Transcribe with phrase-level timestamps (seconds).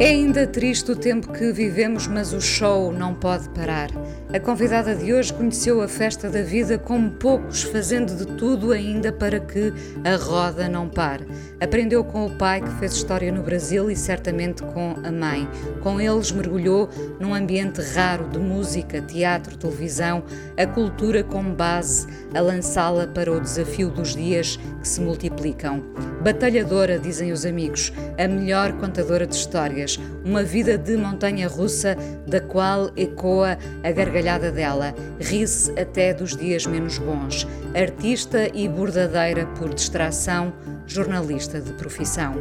[0.00, 3.90] É ainda triste o tempo que vivemos, mas o show não pode parar.
[4.30, 9.10] A convidada de hoje conheceu a festa da vida como poucos, fazendo de tudo ainda
[9.10, 9.72] para que
[10.04, 11.26] a roda não pare.
[11.58, 15.48] Aprendeu com o pai que fez história no Brasil e certamente com a mãe.
[15.82, 20.22] Com eles mergulhou num ambiente raro de música, teatro, televisão,
[20.58, 25.82] a cultura como base, a lançá-la para o desafio dos dias que se multiplicam.
[26.22, 32.40] Batalhadora, dizem os amigos, a melhor contadora de histórias, uma vida de montanha russa da
[32.40, 37.46] qual ecoa a garganta gargalhada dela, ri-se até dos dias menos bons.
[37.74, 40.52] Artista e bordadeira por distração,
[40.88, 42.34] jornalista de profissão.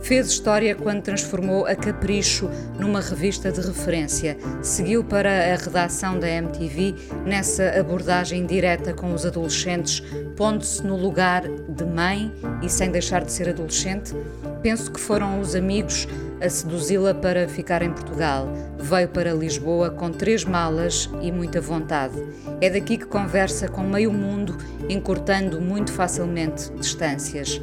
[0.00, 4.36] Fez história quando transformou a Capricho numa revista de referência.
[4.62, 10.02] Seguiu para a redação da MTV nessa abordagem direta com os adolescentes,
[10.36, 14.14] pondo-se no lugar de mãe e sem deixar de ser adolescente.
[14.62, 16.08] Penso que foram os amigos
[16.40, 18.48] a seduzi-la para ficar em Portugal.
[18.78, 22.14] Veio para Lisboa com três malas e muita vontade.
[22.60, 24.56] É daqui que conversa com meio mundo,
[24.88, 27.60] encurtando muito facilmente distâncias.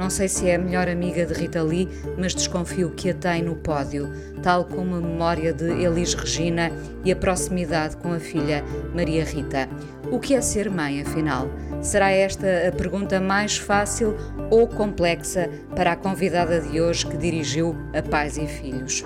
[0.00, 3.42] Não sei se é a melhor amiga de Rita Lee, mas desconfio que a tem
[3.42, 4.10] no pódio,
[4.42, 6.72] tal como a memória de Elis Regina
[7.04, 9.68] e a proximidade com a filha Maria Rita.
[10.10, 11.50] O que é ser mãe, afinal?
[11.82, 14.16] Será esta a pergunta mais fácil
[14.50, 19.04] ou complexa para a convidada de hoje que dirigiu a Pais e Filhos?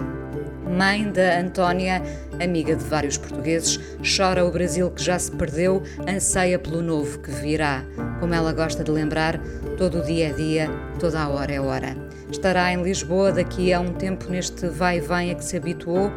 [0.75, 2.03] Mãe da Antónia,
[2.42, 7.30] amiga de vários portugueses, chora o Brasil que já se perdeu, anseia pelo novo que
[7.30, 7.85] virá.
[8.18, 9.39] Como ela gosta de lembrar,
[9.79, 10.68] todo o dia é dia,
[10.98, 11.96] toda a hora é hora.
[12.29, 16.11] Estará em Lisboa daqui a um tempo neste vai e vem a que se habituou.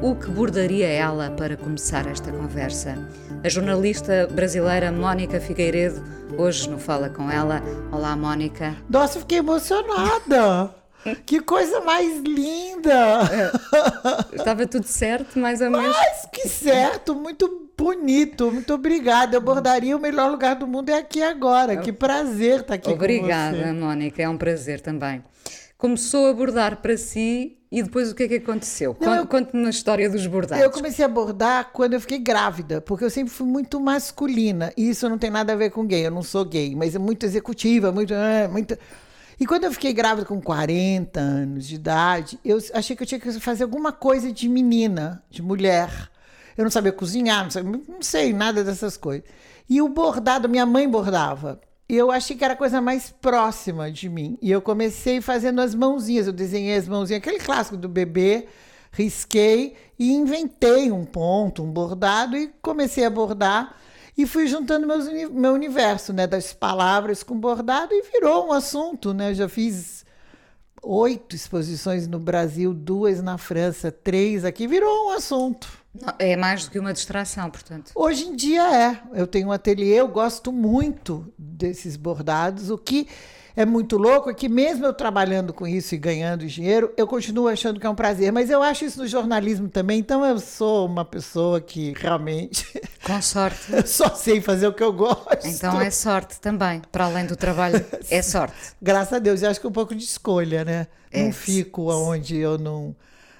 [0.00, 2.96] O que bordaria ela para começar esta conversa?
[3.42, 6.00] A jornalista brasileira Mónica Figueiredo,
[6.38, 7.60] hoje no Fala Com Ela.
[7.90, 8.76] Olá, Mónica.
[8.88, 10.85] Nossa, fiquei emocionada!
[11.24, 12.92] Que coisa mais linda!
[13.32, 15.96] É, estava tudo certo, mais ou menos.
[15.96, 19.36] Mas que certo, muito bonito, muito obrigada.
[19.36, 21.76] Eu bordaria o melhor lugar do mundo é aqui agora.
[21.76, 23.72] Que prazer estar aqui Obrigada, com você.
[23.72, 25.22] Mônica, é um prazer também.
[25.76, 28.96] Começou a bordar para si e depois o que é que aconteceu?
[29.28, 30.64] Conte-me a história dos bordados.
[30.64, 34.72] Eu comecei a bordar quando eu fiquei grávida, porque eu sempre fui muito masculina.
[34.76, 36.98] E isso não tem nada a ver com gay, eu não sou gay, mas é
[36.98, 38.14] muito executiva, muito.
[38.14, 38.78] É, muito...
[39.38, 43.20] E quando eu fiquei grávida com 40 anos de idade, eu achei que eu tinha
[43.20, 46.10] que fazer alguma coisa de menina, de mulher.
[46.56, 49.28] Eu não sabia cozinhar, não, sabia, não sei nada dessas coisas.
[49.68, 51.60] E o bordado, minha mãe bordava.
[51.86, 54.38] Eu achei que era a coisa mais próxima de mim.
[54.40, 56.26] E eu comecei fazendo as mãozinhas.
[56.26, 58.46] Eu desenhei as mãozinhas, aquele clássico do bebê,
[58.90, 63.76] risquei e inventei um ponto, um bordado e comecei a bordar
[64.16, 69.12] e fui juntando meus, meu universo, né, das palavras com bordado e virou um assunto,
[69.12, 69.30] né?
[69.30, 70.06] Eu já fiz
[70.82, 75.68] oito exposições no Brasil, duas na França, três aqui, virou um assunto.
[76.18, 77.90] É mais do que uma distração, portanto.
[77.94, 79.00] Hoje em dia é.
[79.12, 83.08] Eu tenho um ateliê, eu gosto muito desses bordados, o que
[83.56, 87.48] é muito louco é que mesmo eu trabalhando com isso e ganhando dinheiro, eu continuo
[87.48, 88.30] achando que é um prazer.
[88.30, 92.66] Mas eu acho isso no jornalismo também, então eu sou uma pessoa que realmente.
[93.02, 93.56] Com sorte.
[93.88, 95.46] só sei fazer o que eu gosto.
[95.46, 98.54] Então é sorte também, para além do trabalho, é sorte.
[98.80, 100.86] Graças a Deus, eu acho que é um pouco de escolha, né?
[101.10, 101.24] É.
[101.24, 102.94] Não fico onde eu não,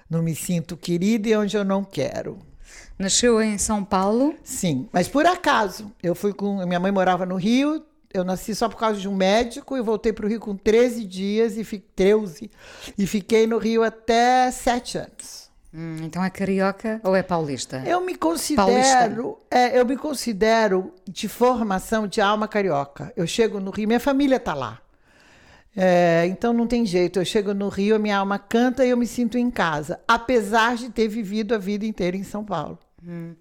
[0.08, 2.38] não me sinto querida e onde eu não quero.
[2.98, 4.34] Nasceu em São Paulo?
[4.42, 5.92] Sim, mas por acaso.
[6.02, 6.64] Eu fui com.
[6.64, 10.12] Minha mãe morava no Rio, eu nasci só por causa de um médico e voltei
[10.12, 12.50] para o Rio com 13 dias e fiquei 13
[12.96, 15.46] e fiquei no Rio até 7 anos.
[15.74, 17.82] Hum, então é carioca ou é paulista?
[17.86, 23.12] Eu me considero, é, eu me considero de formação de alma carioca.
[23.14, 24.80] Eu chego no Rio, minha família está lá.
[25.76, 27.18] É, então não tem jeito.
[27.18, 30.76] Eu chego no Rio, a minha alma canta e eu me sinto em casa, apesar
[30.76, 32.78] de ter vivido a vida inteira em São Paulo.
[33.06, 33.34] Hum.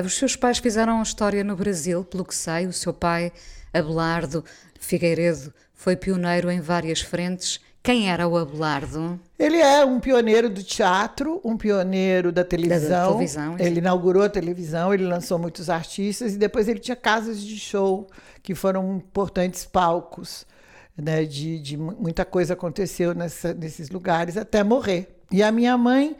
[0.00, 2.66] Os seus pais fizeram história no Brasil, pelo que sei.
[2.66, 3.30] O seu pai
[3.72, 4.44] Abelardo
[4.80, 7.60] Figueiredo foi pioneiro em várias frentes.
[7.82, 9.18] Quem era o Abelardo?
[9.38, 12.88] Ele é um pioneiro do teatro, um pioneiro da televisão.
[12.88, 17.40] Da televisão ele inaugurou a televisão, ele lançou muitos artistas e depois ele tinha casas
[17.40, 18.06] de show
[18.42, 20.46] que foram importantes palcos.
[20.94, 25.08] Né, de, de muita coisa aconteceu nessa, nesses lugares até morrer.
[25.30, 26.14] E a minha mãe,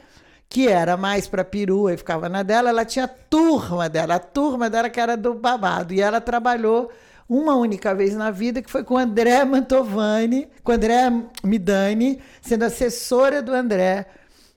[0.53, 4.19] que era mais para perua e ficava na dela, ela tinha a turma dela, a
[4.19, 5.95] turma dela que era do babado.
[5.95, 6.93] E ela trabalhou
[7.27, 11.11] uma única vez na vida, que foi com o André Mantovani, com o André
[11.43, 14.05] Midani, sendo assessora do André,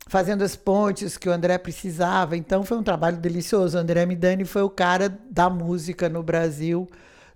[0.06, 2.36] fazendo as pontes que o André precisava.
[2.36, 3.78] Então foi um trabalho delicioso.
[3.78, 6.90] O André Midani foi o cara da música no Brasil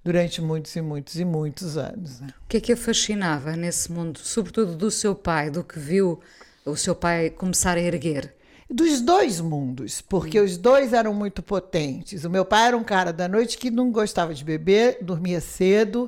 [0.03, 2.19] durante muitos e muitos e muitos anos.
[2.19, 2.27] Né?
[2.43, 6.19] O que é que a fascinava nesse mundo, sobretudo do seu pai, do que viu
[6.65, 8.37] o seu pai começar a erguer?
[8.69, 12.23] Dos dois mundos, porque os dois eram muito potentes.
[12.23, 16.07] O meu pai era um cara da noite que não gostava de beber, dormia cedo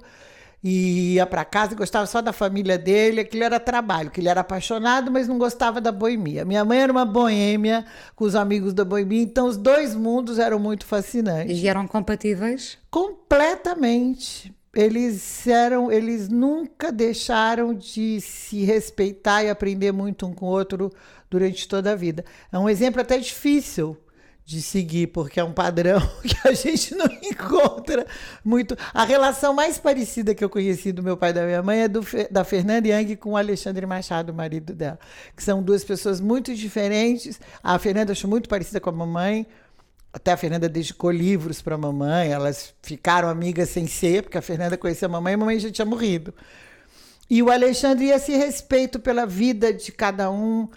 [0.63, 3.21] e ia para casa e gostava só da família dele.
[3.21, 6.45] Aquilo era trabalho, que ele era apaixonado, mas não gostava da boemia.
[6.45, 7.83] Minha mãe era uma boêmia
[8.15, 11.57] com os amigos da boemia, então os dois mundos eram muito fascinantes.
[11.57, 12.77] E eram compatíveis?
[12.91, 14.53] Completamente.
[14.73, 20.91] Eles eram, eles nunca deixaram de se respeitar e aprender muito um com o outro
[21.31, 22.25] durante toda a vida.
[22.51, 23.97] É um exemplo até difícil
[24.43, 28.05] de seguir, porque é um padrão que a gente não encontra
[28.43, 28.75] muito.
[28.93, 31.87] A relação mais parecida que eu conheci do meu pai e da minha mãe é
[31.87, 34.99] do, da Fernanda Yang com o Alexandre Machado, o marido dela,
[35.35, 37.39] que são duas pessoas muito diferentes.
[37.63, 39.47] A Fernanda achou muito parecida com a mamãe.
[40.11, 44.41] Até a Fernanda dedicou livros para a mamãe, elas ficaram amigas sem ser, porque a
[44.41, 46.33] Fernanda conhecia a mamãe e a mamãe já tinha morrido.
[47.29, 50.67] E o Alexandre ia esse respeito pela vida de cada um,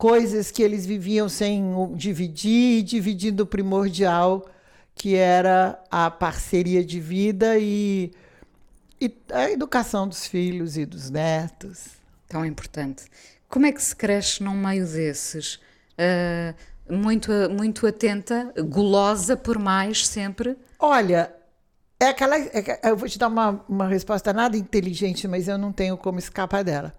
[0.00, 1.62] coisas que eles viviam sem
[1.94, 4.48] dividir e dividindo o primordial,
[4.94, 8.10] que era a parceria de vida e,
[8.98, 11.84] e a educação dos filhos e dos netos.
[12.26, 13.04] Tão importante.
[13.46, 15.56] Como é que se cresce num meio desses?
[15.98, 16.54] Uh,
[16.90, 20.56] muito, muito atenta, gulosa por mais sempre?
[20.78, 21.30] Olha,
[22.00, 22.38] é aquela.
[22.38, 26.18] É, eu vou te dar uma, uma resposta nada inteligente, mas eu não tenho como
[26.18, 26.94] escapar dela.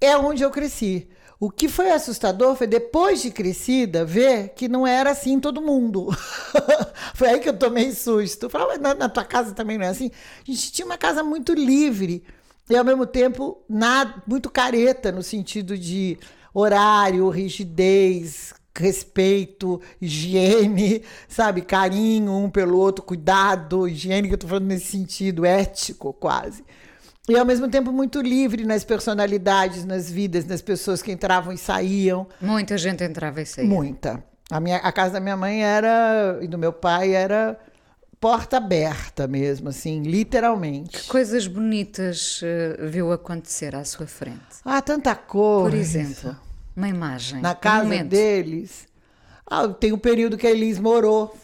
[0.00, 1.06] É onde eu cresci.
[1.40, 6.10] O que foi assustador foi depois de crescida ver que não era assim todo mundo.
[7.16, 8.50] foi aí que eu tomei susto.
[8.50, 10.10] Falava, na, na, tua casa também não é assim?
[10.46, 12.22] A gente tinha uma casa muito livre
[12.68, 16.18] e ao mesmo tempo nada, muito careta no sentido de
[16.52, 21.62] horário, rigidez, respeito, higiene, sabe?
[21.62, 26.62] Carinho um pelo outro, cuidado, higiene que eu tô falando nesse sentido, ético quase.
[27.28, 31.58] E ao mesmo tempo muito livre nas personalidades, nas vidas, nas pessoas que entravam e
[31.58, 32.26] saíam.
[32.40, 33.68] Muita gente entrava e saía.
[33.68, 34.22] Muita.
[34.50, 37.58] A, minha, a casa da minha mãe era, e do meu pai era
[38.20, 40.98] porta aberta mesmo, assim, literalmente.
[40.98, 44.38] Que coisas bonitas uh, viu acontecer à sua frente?
[44.64, 45.70] Ah, tanta coisa.
[45.70, 46.36] Por exemplo,
[46.76, 47.40] uma imagem.
[47.40, 48.86] Na casa um deles.
[49.46, 51.34] Ah, tem um período que a Elis morou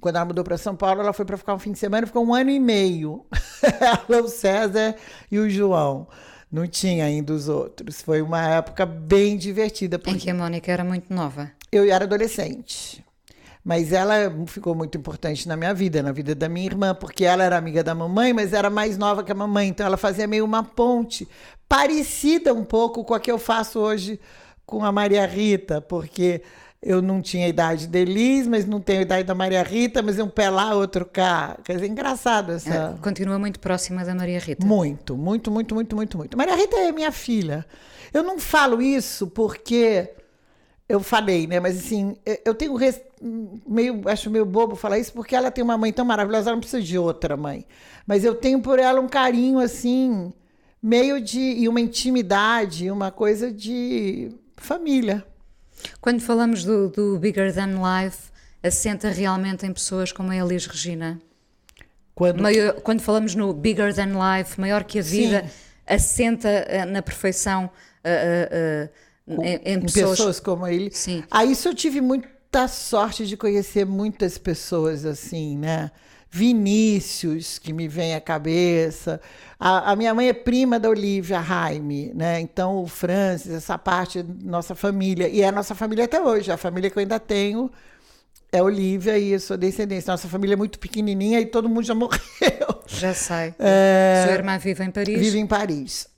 [0.00, 2.24] quando ela mudou para São Paulo, ela foi para ficar um fim de semana, ficou
[2.24, 3.24] um ano e meio.
[4.08, 4.94] ela, o César
[5.30, 6.06] e o João.
[6.50, 8.00] Não tinha ainda os outros.
[8.00, 9.98] Foi uma época bem divertida.
[9.98, 10.16] Porque...
[10.16, 11.50] Em que a Mônica era muito nova.
[11.70, 13.04] Eu era adolescente.
[13.62, 14.14] Mas ela
[14.46, 17.84] ficou muito importante na minha vida, na vida da minha irmã, porque ela era amiga
[17.84, 19.68] da mamãe, mas era mais nova que a mamãe.
[19.68, 21.28] Então ela fazia meio uma ponte,
[21.68, 24.18] parecida um pouco com a que eu faço hoje
[24.64, 26.42] com a Maria Rita, porque
[26.80, 30.00] eu não tinha a idade de Elis, mas não tenho a idade da Maria Rita,
[30.00, 31.58] mas um pé lá, outro cá.
[31.64, 32.96] Quer dizer, engraçado essa.
[32.96, 34.64] É, continua muito próxima da Maria Rita.
[34.64, 36.38] Muito, muito, muito, muito, muito, muito.
[36.38, 37.66] Maria Rita é minha filha.
[38.14, 40.08] Eu não falo isso porque
[40.88, 41.58] eu falei, né?
[41.58, 43.00] Mas assim, eu tenho res...
[43.66, 46.60] meio, acho meio bobo falar isso porque ela tem uma mãe tão maravilhosa, ela não
[46.60, 47.66] precisa de outra mãe.
[48.06, 50.32] Mas eu tenho por ela um carinho assim,
[50.80, 55.26] meio de e uma intimidade, uma coisa de família.
[56.00, 58.30] Quando falamos do, do Bigger Than Life,
[58.62, 61.20] assenta realmente em pessoas como a Elis Regina?
[62.14, 65.50] Quando, Maior, quando falamos no Bigger Than Life, maior que a vida, Sim.
[65.86, 67.70] assenta eh, na perfeição
[68.04, 70.10] uh, uh, uh, em, em, pessoas...
[70.18, 70.90] pessoas como ele.
[70.90, 71.22] Sim.
[71.30, 75.92] Ah, isso eu tive muita sorte de conhecer muitas pessoas assim, né?
[76.30, 79.20] Vinícius, que me vem à cabeça.
[79.58, 82.38] A, a, minha mãe é prima da Olivia Jaime, né?
[82.40, 85.28] Então, o Francis, essa parte da nossa família.
[85.28, 86.52] E é a nossa família até hoje.
[86.52, 87.70] A família que eu ainda tenho
[88.52, 90.10] é Olivia e eu sou descendência.
[90.10, 92.20] Nossa família é muito pequenininha e todo mundo já morreu.
[92.86, 93.54] Já sei.
[93.58, 95.18] É, Sua irmã vive em Paris?
[95.18, 96.08] Vive em Paris.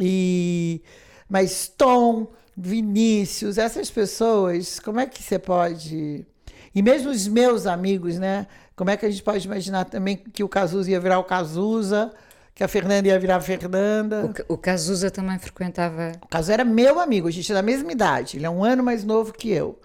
[0.00, 0.82] E,
[1.28, 6.26] mas Tom, Vinícius, essas pessoas, como é que você pode...
[6.72, 8.46] E mesmo os meus amigos, né?
[8.76, 12.12] Como é que a gente pode imaginar também que o Cazuza ia virar o Cazuza,
[12.54, 14.32] que a Fernanda ia virar a Fernanda?
[14.48, 16.12] O, o Cazuza também frequentava.
[16.22, 18.36] O Cazuza era meu amigo, a gente é da mesma idade.
[18.36, 19.78] Ele é um ano mais novo que eu.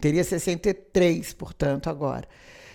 [0.00, 2.26] Teria 63, portanto, agora.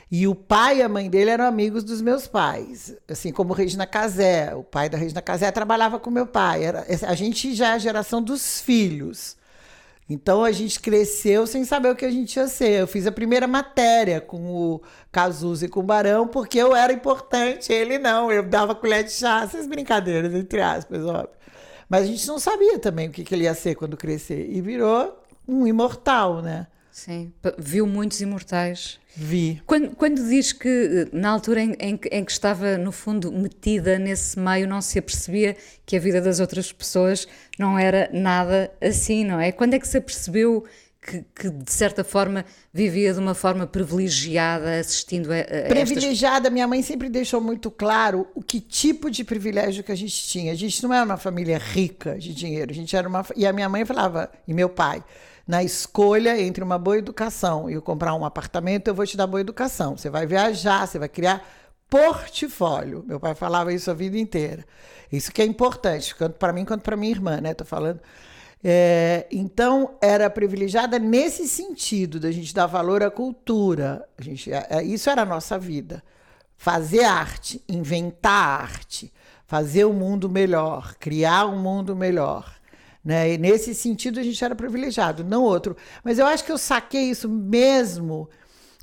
[0.09, 3.85] E o pai e a mãe dele eram amigos dos meus pais, assim como Regina
[3.85, 4.55] Casé.
[4.55, 6.63] O pai da Regina Casé trabalhava com meu pai.
[6.63, 9.35] Era, a gente já é a geração dos filhos.
[10.09, 12.79] Então a gente cresceu sem saber o que a gente ia ser.
[12.81, 16.93] Eu fiz a primeira matéria com o Cazuza e com o Barão, porque eu era
[16.93, 18.31] importante, ele não.
[18.31, 21.35] Eu dava colher de chá, essas brincadeiras, entre aspas, óbvio.
[21.89, 24.49] Mas a gente não sabia também o que, que ele ia ser quando crescer.
[24.49, 26.67] E virou um imortal, né?
[26.91, 28.99] Sim, viu muitos imortais.
[29.19, 29.59] Vi.
[29.65, 33.97] Quando, quando diz que na altura em, em que- em que estava, no fundo, metida
[33.97, 35.57] nesse meio, não se apercebia
[35.87, 39.51] que a vida das outras pessoas não era nada assim, não é?
[39.51, 40.63] Quando é que se apercebeu
[41.01, 45.67] que, que, de certa forma, vivia de uma forma privilegiada assistindo a, a estas...
[45.69, 50.13] Privilegiada, minha mãe sempre deixou muito claro o que tipo de privilégio que a gente
[50.27, 50.51] tinha.
[50.51, 53.25] A gente não era uma família rica de dinheiro, a gente era uma.
[53.35, 55.03] E a minha mãe falava, e meu pai,
[55.47, 59.39] na escolha entre uma boa educação e comprar um apartamento, eu vou te dar boa
[59.39, 59.95] educação.
[59.95, 61.47] Você vai viajar, você vai criar
[61.89, 63.03] portfólio.
[63.07, 64.65] Meu pai falava isso a vida inteira.
[65.11, 67.53] Isso que é importante, tanto para mim quanto para minha irmã, né?
[67.53, 68.01] Tô falando.
[68.61, 74.05] É, então, era privilegiada nesse sentido, da gente dar valor à cultura.
[74.17, 76.03] A gente, é, isso era a nossa vida.
[76.57, 79.13] Fazer arte, inventar arte,
[79.45, 82.56] fazer o um mundo melhor, criar um mundo melhor.
[83.07, 83.35] Né?
[83.35, 85.77] E nesse sentido, a gente era privilegiado, não outro.
[86.03, 88.29] Mas eu acho que eu saquei isso mesmo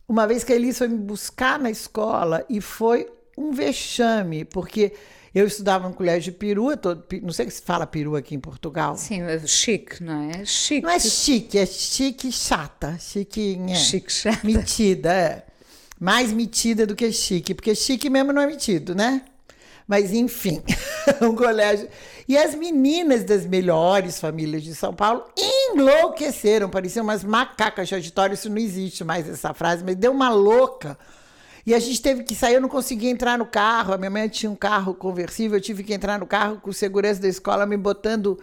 [0.08, 4.94] uma vez que a Elis foi me buscar na escola e foi um vexame, porque
[5.34, 8.96] eu estudava no colégio de perua, todo, não sei se fala perua aqui em Portugal.
[8.96, 10.42] Sim, é chique, não é?
[10.46, 10.82] Chique.
[10.82, 12.96] Não é chique, é chique chata.
[12.98, 13.74] Chique, é.
[13.74, 14.40] Chique chata.
[14.42, 15.44] Metida, é.
[16.00, 19.20] Mais metida do que chique, porque chique mesmo não é metido, né?
[19.86, 20.62] Mas, enfim,
[21.20, 21.88] um colégio.
[22.26, 28.34] E as meninas das melhores famílias de São Paulo enlouqueceram, pareciam umas macacas de auditório.
[28.34, 30.98] Isso não existe mais, essa frase, mas deu uma louca.
[31.66, 33.94] E a gente teve que sair, eu não conseguia entrar no carro.
[33.94, 36.74] A minha mãe tinha um carro conversível, eu tive que entrar no carro com o
[36.74, 38.38] segurança da escola me botando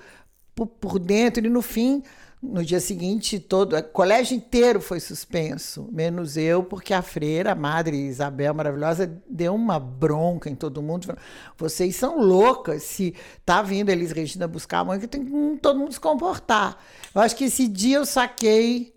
[0.55, 1.45] por, por dentro.
[1.45, 2.03] E no fim,
[2.41, 7.55] no dia seguinte, todo o colégio inteiro foi suspenso, menos eu, porque a freira, a
[7.55, 11.05] madre Isabel maravilhosa, deu uma bronca em todo mundo.
[11.05, 11.21] Falando,
[11.55, 12.81] Vocês são loucas.
[12.81, 13.13] Se
[13.45, 16.83] tá vindo Elis Regina buscar a mãe, que tem que hum, todo mundo se comportar.
[17.13, 18.95] Eu acho que esse dia eu saquei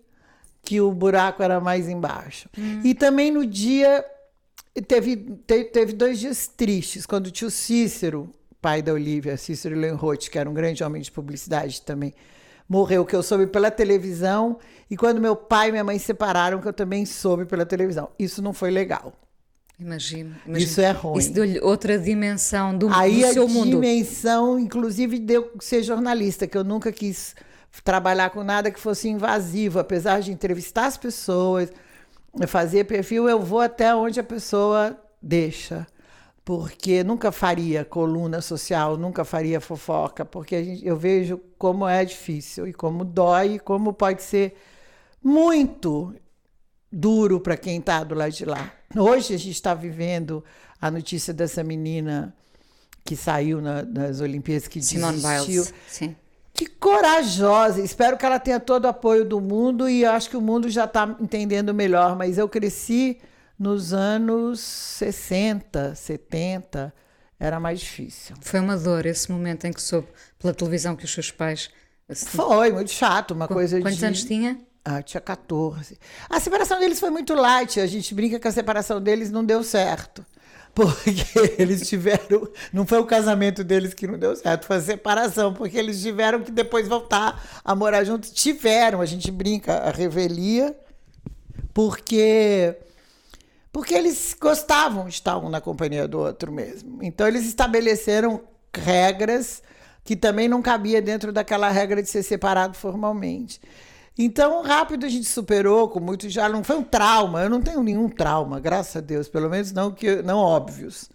[0.63, 2.49] que o buraco era mais embaixo.
[2.57, 2.81] Hum.
[2.83, 4.03] E também no dia
[4.87, 10.29] teve, teve, teve dois dias tristes, quando o tio Cícero, pai da Olivia, Cícero Lenroth,
[10.31, 12.11] que era um grande homem de publicidade também,
[12.67, 14.57] morreu, que eu soube pela televisão,
[14.89, 18.09] e quando meu pai e minha mãe se separaram, que eu também soube pela televisão.
[18.17, 19.13] Isso não foi legal.
[19.79, 20.69] Imagino, imagino.
[20.69, 21.19] Isso é ruim.
[21.19, 23.77] Isso deu-lhe outra dimensão do, Aí do seu mundo.
[23.77, 27.35] a dimensão, inclusive, deu ser jornalista, que eu nunca quis
[27.83, 31.69] trabalhar com nada que fosse invasivo, apesar de entrevistar as pessoas,
[32.47, 35.85] fazer perfil, eu vou até onde a pessoa deixa.
[36.45, 42.67] Porque nunca faria coluna social, nunca faria fofoca, porque gente, eu vejo como é difícil
[42.67, 44.55] e como dói, e como pode ser
[45.23, 46.13] muito
[46.91, 48.71] duro para quem está do lado de lá.
[48.95, 50.43] Hoje a gente está vivendo
[50.79, 52.33] a notícia dessa menina
[53.03, 55.63] que saiu na, nas Olimpíadas que Simone desistiu.
[55.63, 56.15] Biles, sim.
[56.53, 57.81] Que corajosa!
[57.81, 60.85] Espero que ela tenha todo o apoio do mundo e acho que o mundo já
[60.85, 62.15] está entendendo melhor.
[62.15, 63.19] Mas eu cresci
[63.57, 66.93] nos anos 60, 70,
[67.39, 68.35] era mais difícil.
[68.41, 70.07] Foi uma dor esse momento em que soube
[70.39, 71.69] pela televisão que os seus pais.
[72.09, 74.05] assim, Foi muito chato, uma Qu coisa Quantos de...
[74.05, 74.59] anos tinha?
[74.83, 75.97] Ah, tinha 14.
[76.29, 77.79] A separação deles foi muito light.
[77.79, 80.23] A gente brinca que a separação deles não deu certo.
[80.75, 82.47] Porque eles tiveram.
[82.71, 86.43] Não foi o casamento deles que não deu certo, foi a separação, porque eles tiveram
[86.43, 88.29] que depois voltar a morar juntos.
[88.29, 90.77] Tiveram, a gente brinca, a revelia,
[91.73, 92.75] porque.
[93.75, 97.03] Porque eles gostavam de estar um na companhia do outro mesmo.
[97.03, 98.39] Então eles estabeleceram
[98.73, 99.61] regras
[100.01, 103.59] que também não cabia dentro daquela regra de ser separado formalmente.
[104.17, 107.41] Então, rápido a gente superou, com muito já não foi um trauma.
[107.41, 111.09] Eu não tenho nenhum trauma, graças a Deus, pelo menos não que não óbvios.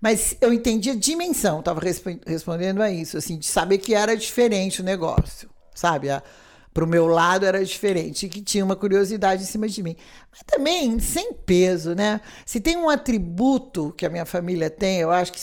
[0.00, 4.16] Mas eu entendi a dimensão, estava resp respondendo a isso, assim, de saber que era
[4.16, 6.06] diferente o negócio, sabe?
[6.76, 9.96] Para o meu lado era diferente, que tinha uma curiosidade em cima de mim.
[10.30, 12.20] Mas também sem peso, né?
[12.44, 15.40] Se tem um atributo que a minha família tem, eu acho que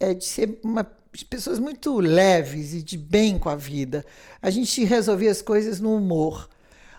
[0.00, 4.04] é de ser uma de pessoas muito leves e de bem com a vida.
[4.42, 6.48] A gente resolvia as coisas no humor.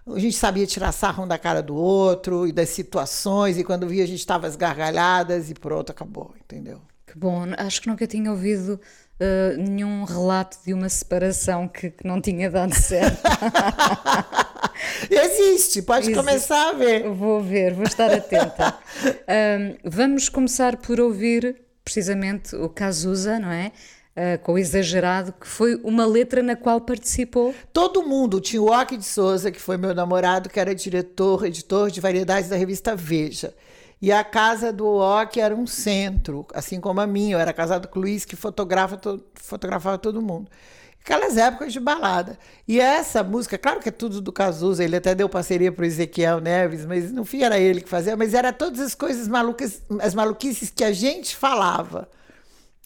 [0.07, 3.85] A gente sabia tirar sarro um da cara do outro e das situações, e quando
[3.85, 6.79] via a gente estava às gargalhadas e pronto, acabou, entendeu?
[7.05, 8.79] Que bom, acho que nunca tinha ouvido
[9.19, 13.21] uh, nenhum relato de uma separação que, que não tinha dado certo.
[15.09, 16.17] Existe, pode Existe.
[16.17, 17.09] começar a ver.
[17.09, 18.77] Vou ver, vou estar atenta.
[19.27, 23.71] um, vamos começar por ouvir precisamente o Cazuza, não é?
[24.15, 27.53] ah, com o exagerado, que foi uma letra na qual participou.
[27.71, 31.89] Todo mundo, tinha o Ock de Souza, que foi meu namorado, que era diretor, editor
[31.89, 33.53] de variedades da revista Veja.
[34.03, 37.35] E a casa do Ock era um centro, assim como a minha.
[37.35, 40.51] Eu era casado com o Luiz, que fotografa to fotografava todo mundo.
[41.01, 42.37] Aquelas épocas de balada.
[42.67, 45.85] E essa música, claro que é tudo do Cazuza, ele até deu parceria para o
[45.85, 49.81] Ezequiel Neves, mas no fim era ele que fazia, mas era todas as coisas malucas,
[50.01, 52.09] as maluquices que a gente falava.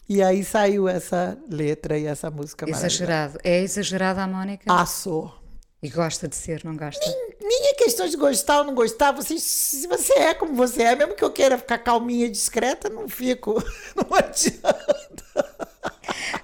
[0.08, 3.40] E aí saiu essa letra e essa música Exagerado.
[3.42, 4.72] É exagerada a Mónica?
[4.72, 5.34] Ah, sou.
[5.80, 7.00] E gosta de ser, não gosta?
[7.06, 9.12] Nem, nem é questão de gostar ou não gostar.
[9.12, 12.88] Você, se você é como você é, mesmo que eu queira ficar calminha e discreta,
[12.88, 13.62] não fico.
[13.94, 15.24] Não adianta.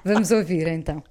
[0.05, 1.03] Vamos ouvir então.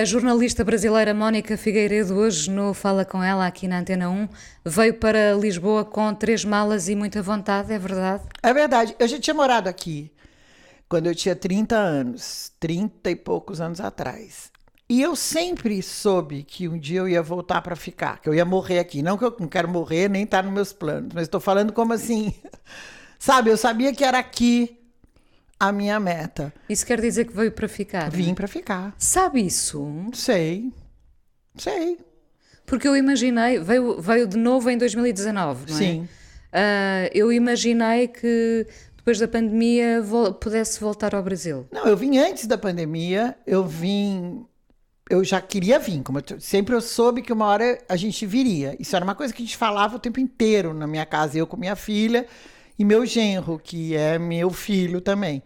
[0.00, 4.26] A jornalista brasileira Mónica Figueiredo, hoje no Fala Com Ela, aqui na Antena 1,
[4.64, 8.24] veio para Lisboa com três malas e muita vontade, é verdade?
[8.42, 8.96] É verdade.
[8.98, 10.10] Eu já tinha morado aqui
[10.88, 14.50] quando eu tinha 30 anos, 30 e poucos anos atrás.
[14.88, 18.46] E eu sempre soube que um dia eu ia voltar para ficar, que eu ia
[18.46, 19.02] morrer aqui.
[19.02, 21.92] Não que eu não quero morrer, nem tá nos meus planos, mas estou falando como
[21.92, 22.32] assim.
[23.18, 24.81] Sabe, eu sabia que era aqui
[25.62, 26.52] a minha meta.
[26.68, 28.10] Isso quer dizer que veio para ficar?
[28.10, 28.34] Vim né?
[28.34, 28.92] para ficar.
[28.98, 29.88] Sabe isso?
[30.12, 30.72] Sei.
[31.56, 31.98] Sei.
[32.66, 35.78] Porque eu imaginei, veio, veio de novo em 2019, não é?
[35.78, 36.00] Sim.
[36.00, 41.64] Uh, eu imaginei que depois da pandemia vo pudesse voltar ao Brasil.
[41.70, 44.44] Não, eu vim antes da pandemia, eu vim.
[45.08, 48.74] Eu já queria vir, como eu, sempre eu soube que uma hora a gente viria.
[48.80, 51.46] Isso era uma coisa que a gente falava o tempo inteiro na minha casa, eu
[51.46, 52.26] com minha filha
[52.78, 55.42] e meu genro, que é meu filho também.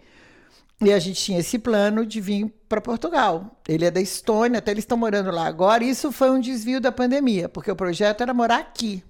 [0.81, 3.59] E a gente tinha esse plano de vir para Portugal.
[3.67, 5.83] Ele é da Estônia, até eles estão morando lá agora.
[5.83, 9.03] Isso foi um desvio da pandemia, porque o projeto era morar aqui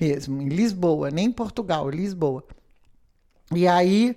[0.00, 2.42] mesmo, em Lisboa, nem em Portugal, Lisboa.
[3.54, 4.16] E aí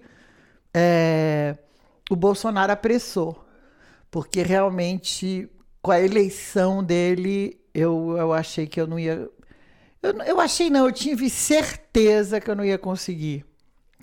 [0.74, 1.58] é,
[2.10, 3.46] o Bolsonaro apressou,
[4.10, 5.50] porque realmente
[5.82, 9.30] com a eleição dele eu, eu achei que eu não ia.
[10.04, 13.46] Eu, eu achei não, eu tive certeza que eu não ia conseguir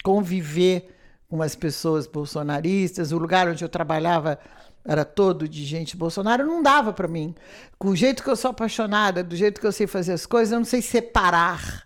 [0.03, 0.97] conviver
[1.29, 4.39] com as pessoas bolsonaristas, o lugar onde eu trabalhava
[4.85, 7.35] era todo de gente Bolsonaro, não dava para mim.
[7.79, 10.53] Com o jeito que eu sou apaixonada, do jeito que eu sei fazer as coisas,
[10.53, 11.85] eu não sei separar.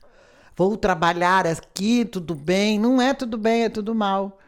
[0.57, 2.79] Vou trabalhar aqui, tudo bem.
[2.79, 4.39] Não é tudo bem, é tudo mal.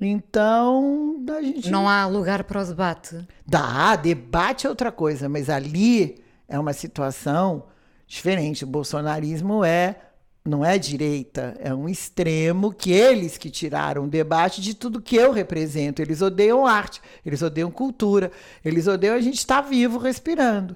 [0.00, 1.70] Então, a gente.
[1.70, 3.26] Não há lugar para o debate.
[3.46, 7.64] Dá, debate é outra coisa, mas ali é uma situação
[8.08, 8.64] diferente.
[8.64, 9.96] O bolsonarismo é
[10.44, 15.14] não é direita, é um extremo que eles que tiraram o debate de tudo que
[15.14, 16.00] eu represento.
[16.00, 18.32] Eles odeiam arte, eles odeiam cultura,
[18.64, 20.74] eles odeiam a gente estar tá vivo respirando.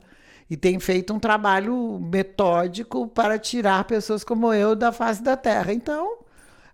[0.51, 5.73] E tem feito um trabalho metódico para tirar pessoas como eu da face da terra.
[5.73, 6.19] Então,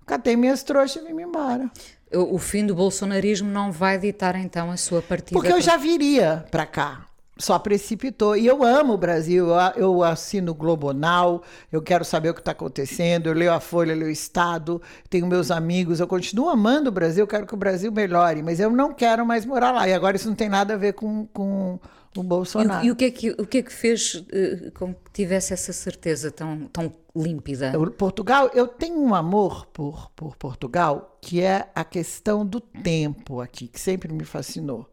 [0.05, 1.71] catei minhas trouxas e vim embora.
[2.12, 5.38] O, o fim do bolsonarismo não vai ditar então a sua partida?
[5.38, 7.08] Porque eu já viria para cá.
[7.38, 8.37] Só precipitou.
[8.37, 12.53] E eu amo o Brasil, eu, assino o Globonal, eu quero saber o que está
[12.53, 16.88] acontecendo, eu leio a Folha, eu leio o Estado, tenho meus amigos, eu continuo amando
[16.88, 19.88] o Brasil, eu quero que o Brasil melhore, mas eu não quero mais morar lá.
[19.88, 21.79] E agora isso não tem nada a ver com, com
[22.16, 22.85] o Bolsonaro.
[22.85, 25.53] E, e o, que é que, o que é que fez uh, com que tivesse
[25.53, 27.72] essa certeza tão, tão límpida?
[27.96, 33.68] Portugal, eu tenho um amor por, por Portugal, que é a questão do tempo aqui,
[33.68, 34.88] que sempre me fascinou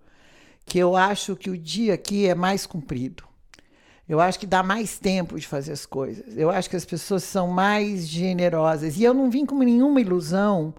[0.65, 3.23] que eu acho que o dia aqui é mais comprido.
[4.07, 6.37] Eu acho que dá mais tempo de fazer as coisas.
[6.37, 8.97] Eu acho que as pessoas são mais generosas.
[8.97, 10.73] E eu não vim com nenhuma ilusão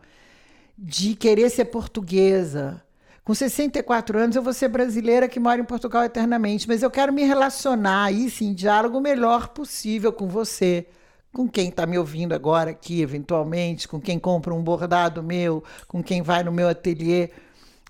[0.79, 2.83] de querer ser portuguesa.
[3.25, 7.13] Com 64 anos, eu vou ser brasileira que mora em Portugal eternamente, mas eu quero
[7.13, 10.87] me relacionar aí, sim, em diálogo melhor possível com você,
[11.33, 16.05] com quem está me ouvindo agora aqui, eventualmente, com quem compra um bordado meu, com
[16.05, 17.31] quem vai no meu ateliê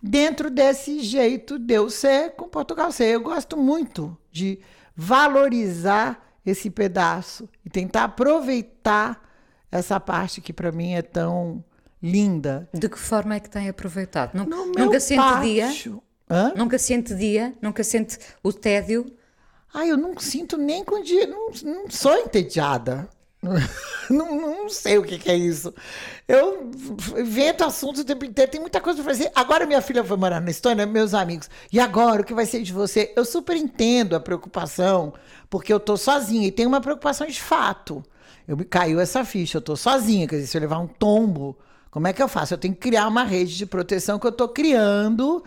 [0.03, 3.15] dentro desse jeito de eu ser com Portugal ser.
[3.15, 4.59] Eu gosto muito de
[4.95, 9.23] valorizar esse pedaço e tentar aproveitar
[9.71, 11.65] essa parte que para mim é tão
[12.03, 12.69] linda.
[12.73, 14.35] De que forma é que tem aproveitado?
[14.85, 15.43] nunca sente pátio.
[15.43, 16.01] dia?
[16.31, 16.53] Hã?
[16.57, 17.55] Nunca sente dia?
[17.61, 19.07] Nunca sente o tédio?
[19.75, 23.09] Ah, eu não sinto nem com dia, não, não sou entediada.
[24.09, 25.75] Não, não, sei o que, que, é isso.
[26.29, 26.71] Eu
[27.19, 29.33] invento assuntos o tempo inteiro, tem muita coisa para fazer.
[29.35, 31.51] Agora minha filha foi morar na Estônia, meus amigos.
[31.73, 33.13] E agora, o que vai ser de você?
[33.17, 35.13] Eu super entendo a preocupação,
[35.51, 38.01] porque eu tô sozinha e tem uma preocupação de fato.
[38.47, 41.59] Eu me caiu essa ficha, eu tô sozinha, quer dizer, se eu levar um tombo,
[41.91, 42.55] como é que eu faço?
[42.55, 45.43] Eu tenho que criar uma rede de proteção que eu tô criando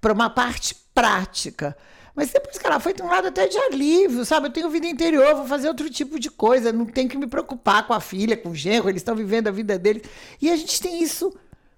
[0.00, 1.76] para uma parte prática.
[2.14, 4.48] Mas depois que ela foi, tem um lado até de alívio, sabe?
[4.48, 7.86] Eu tenho vida interior, vou fazer outro tipo de coisa, não tenho que me preocupar
[7.86, 10.02] com a filha, com o genro, eles estão vivendo a vida deles.
[10.40, 11.32] E a gente tem isso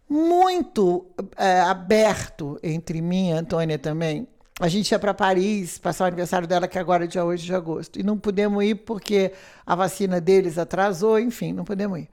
[0.08, 4.26] muito é, aberto entre mim e a Antônia também.
[4.60, 7.54] A gente ia para Paris passar o aniversário dela, que agora é dia 8 de
[7.54, 7.98] agosto.
[7.98, 9.32] E não pudemos ir porque
[9.66, 12.08] a vacina deles atrasou, enfim, não podemos ir.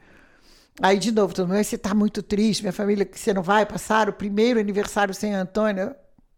[0.82, 3.66] Aí, de novo, todo mundo, você está muito triste, minha família, que você não vai
[3.66, 5.96] passar o primeiro aniversário sem a Antônia.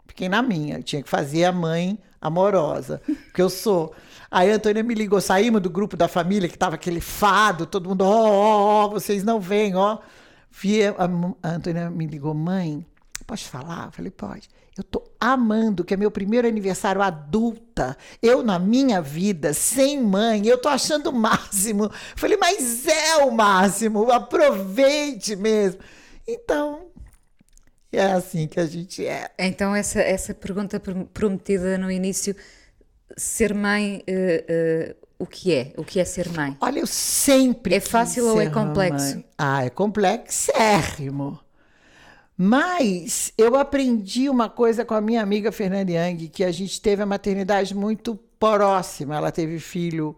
[0.07, 0.77] Fiquei na minha.
[0.77, 3.93] Eu tinha que fazer a mãe amorosa, porque eu sou.
[4.31, 7.89] Aí a Antônia me ligou, saímos do grupo da família, que estava aquele fado, todo
[7.89, 9.99] mundo, ó, ó, ó, vocês não vêm, ó.
[10.97, 12.85] A, a Antônia me ligou, mãe,
[13.27, 13.87] pode falar?
[13.87, 14.49] Eu falei, pode.
[14.75, 17.95] Eu tô amando, que é meu primeiro aniversário adulta.
[18.21, 21.85] Eu, na minha vida, sem mãe, eu tô achando o máximo.
[21.85, 25.79] Eu falei, mas é o máximo, aproveite mesmo.
[26.27, 26.87] Então,
[27.97, 29.29] é assim que a gente é.
[29.37, 30.81] Então, essa, essa pergunta
[31.13, 32.35] prometida no início,
[33.15, 35.73] ser mãe, uh, uh, o que é?
[35.77, 36.57] O que é ser mãe?
[36.59, 37.75] Olha, eu sempre.
[37.75, 39.15] É fácil ou é complexo?
[39.15, 39.25] Mãe.
[39.37, 41.39] Ah, é complexérrimo.
[42.35, 47.03] Mas eu aprendi uma coisa com a minha amiga Fernanda Yang, que a gente teve
[47.03, 49.15] a maternidade muito próxima.
[49.15, 50.15] Ela teve filho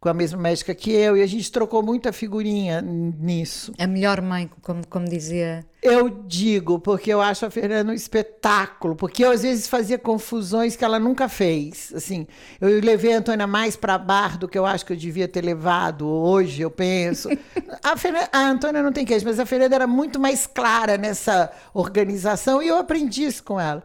[0.00, 3.72] com a mesma médica que eu, e a gente trocou muita figurinha nisso.
[3.78, 5.64] A melhor mãe, como, como dizia.
[5.82, 10.76] Eu digo, porque eu acho a Fernanda um espetáculo, porque eu às vezes fazia confusões
[10.76, 11.90] que ela nunca fez.
[11.94, 12.26] Assim,
[12.60, 15.42] eu levei a Antônia mais para bar do que eu acho que eu devia ter
[15.42, 17.30] levado hoje, eu penso.
[17.82, 21.50] a, Fernanda, a Antônia não tem queijo, mas a Fernanda era muito mais clara nessa
[21.72, 23.82] organização e eu aprendi isso com ela.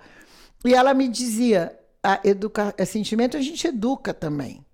[0.65, 4.64] E ela me dizia: a, educa, a sentimento a gente educa também.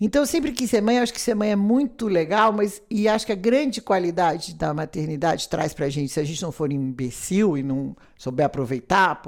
[0.00, 3.26] Então, sempre quis ser mãe, acho que ser mãe é muito legal, mas e acho
[3.26, 7.58] que a grande qualidade da maternidade traz pra gente, se a gente não for imbecil
[7.58, 9.20] e não souber aproveitar,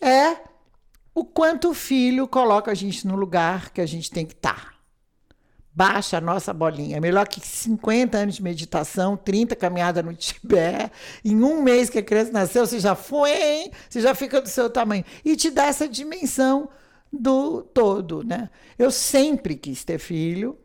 [0.00, 0.38] é
[1.14, 4.54] o quanto o filho coloca a gente no lugar que a gente tem que estar.
[4.54, 4.74] Tá.
[5.72, 6.96] Baixa a nossa bolinha.
[6.96, 10.90] É melhor que 50 anos de meditação, 30 caminhada no Tibete.
[11.24, 13.70] Em um mês que a criança nasceu, você já foi, hein?
[13.88, 15.04] Você já fica do seu tamanho.
[15.24, 16.68] E te dá essa dimensão
[17.12, 18.48] do todo, né?
[18.78, 20.58] Eu sempre quis ter filho,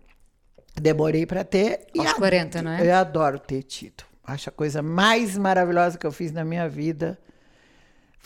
[0.75, 1.87] demorei para ter.
[1.97, 2.87] Aos e 40, não é?
[2.87, 4.03] Eu adoro ter tido.
[4.23, 7.17] Acho a coisa mais maravilhosa que eu fiz na minha vida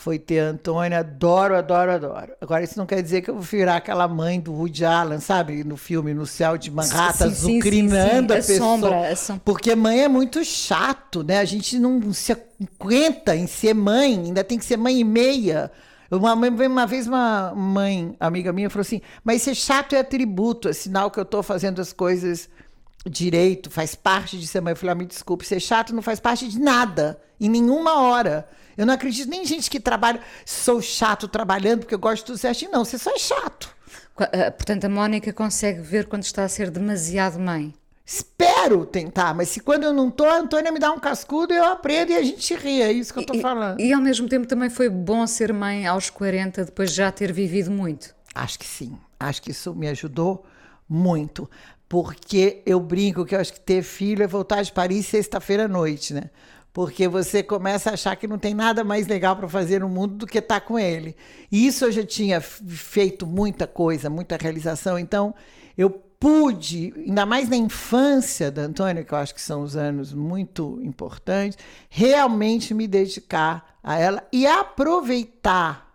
[0.00, 1.00] foi ter a Antônia.
[1.00, 2.32] Adoro, adoro, adoro.
[2.40, 5.62] Agora, isso não quer dizer que eu vou virar aquela mãe do Woody Allen, sabe?
[5.62, 8.58] No filme No Céu de Manhattan, azucrinando a é pessoa.
[8.58, 9.42] Sombra, é sombra.
[9.44, 11.38] Porque mãe é muito chato, né?
[11.38, 15.70] A gente não se aguenta em ser mãe, ainda tem que ser mãe e meia.
[16.10, 20.72] Uma, uma vez uma mãe, amiga minha, falou assim: Mas ser chato é atributo, é
[20.72, 22.48] sinal que eu estou fazendo as coisas
[23.06, 24.72] direito, faz parte de ser mãe.
[24.72, 28.48] Eu falei: ah, Me desculpe, ser chato não faz parte de nada, em nenhuma hora.
[28.76, 32.24] Eu não acredito nem em gente que trabalha, sou chato trabalhando porque eu gosto de
[32.26, 32.72] tudo certinho.
[32.72, 33.74] Não, você só é chato.
[34.32, 37.74] Eh, portanto, a Mónica consegue ver quando está a ser demasiado mãe.
[38.12, 41.62] Espero tentar, mas se quando eu não tô, a Antônia me dá um cascudo, eu
[41.62, 43.78] aprendo e a gente ri, é isso que eu tô e, falando.
[43.78, 47.32] E ao mesmo tempo também foi bom ser mãe aos 40, depois de já ter
[47.32, 48.12] vivido muito.
[48.34, 48.98] Acho que sim.
[49.18, 50.44] Acho que isso me ajudou
[50.88, 51.48] muito.
[51.88, 55.68] Porque eu brinco que eu acho que ter filho é voltar de Paris sexta-feira à
[55.68, 56.30] noite, né?
[56.72, 60.16] Porque você começa a achar que não tem nada mais legal para fazer no mundo
[60.16, 61.14] do que estar com ele.
[61.50, 64.98] E isso eu já tinha feito muita coisa, muita realização.
[64.98, 65.32] Então,
[65.78, 70.12] eu pude, ainda mais na infância da Antônia, que eu acho que são os anos
[70.12, 75.90] muito importantes, realmente me dedicar a ela e aproveitar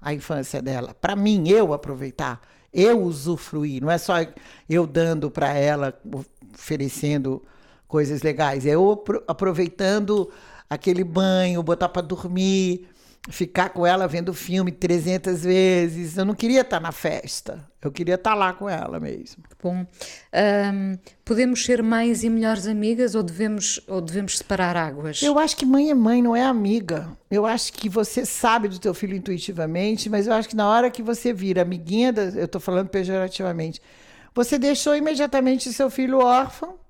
[0.00, 0.92] a infância dela.
[0.92, 3.80] Para mim, eu aproveitar, eu usufruir.
[3.80, 4.14] Não é só
[4.68, 5.98] eu dando para ela,
[6.52, 7.40] oferecendo
[7.86, 8.66] coisas legais.
[8.66, 10.30] É eu aproveitando
[10.68, 12.88] aquele banho, botar para dormir,
[13.28, 16.16] ficar com ela vendo filme 300 vezes.
[16.16, 19.42] Eu não queria estar na festa, eu queria estar lá com ela mesmo.
[19.62, 19.86] Bom,
[20.72, 25.22] um, podemos ser mães e melhores amigas ou devemos, ou devemos separar águas?
[25.22, 27.08] Eu acho que mãe é mãe, não é amiga.
[27.30, 30.90] Eu acho que você sabe do teu filho intuitivamente, mas eu acho que na hora
[30.90, 33.80] que você vira amiguinha, da, eu estou falando pejorativamente,
[34.34, 36.83] você deixou imediatamente seu filho órfão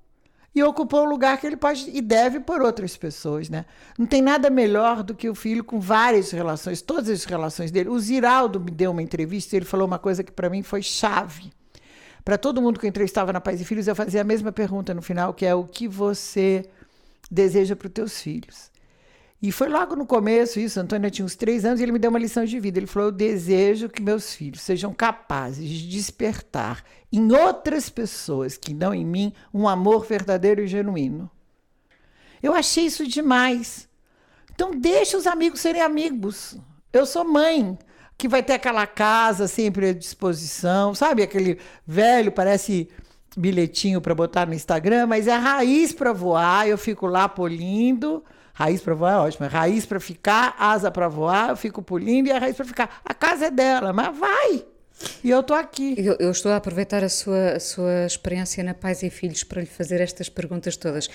[0.55, 3.65] e ocupou o lugar que ele pode e deve por outras pessoas, né?
[3.99, 7.89] Não tem nada melhor do que o filho com várias relações, todas as relações dele.
[7.89, 10.81] O Ziraldo me deu uma entrevista e ele falou uma coisa que para mim foi
[10.81, 11.51] chave.
[12.23, 14.93] Para todo mundo que eu entrevistava na Pais e Filhos, eu fazia a mesma pergunta
[14.93, 16.65] no final, que é o que você
[17.29, 18.71] deseja para os teus filhos.
[19.41, 22.09] E foi logo no começo isso, Antônia tinha uns três anos e ele me deu
[22.09, 22.79] uma lição de vida.
[22.79, 28.73] Ele falou: Eu desejo que meus filhos sejam capazes de despertar em outras pessoas, que
[28.73, 31.29] não em mim, um amor verdadeiro e genuíno.
[32.41, 33.87] Eu achei isso demais.
[34.53, 36.57] Então, deixa os amigos serem amigos.
[36.93, 37.77] Eu sou mãe,
[38.17, 41.21] que vai ter aquela casa sempre à disposição, sabe?
[41.21, 42.89] Aquele velho, parece
[43.35, 46.67] bilhetinho para botar no Instagram, mas é raiz para voar.
[46.67, 48.23] Eu fico lá polindo
[48.55, 49.47] Raiz para voar é ótimo.
[49.49, 53.01] Raiz para ficar, asa para voar, eu fico pulindo e a raiz para ficar.
[53.03, 54.65] A casa é dela, mas vai!
[55.21, 55.93] E eu estou aqui.
[55.97, 59.59] Eu, eu, estou a aproveitar a sua, a sua experiência na Pais e Filhos para
[59.59, 61.09] lhe fazer estas perguntas todas.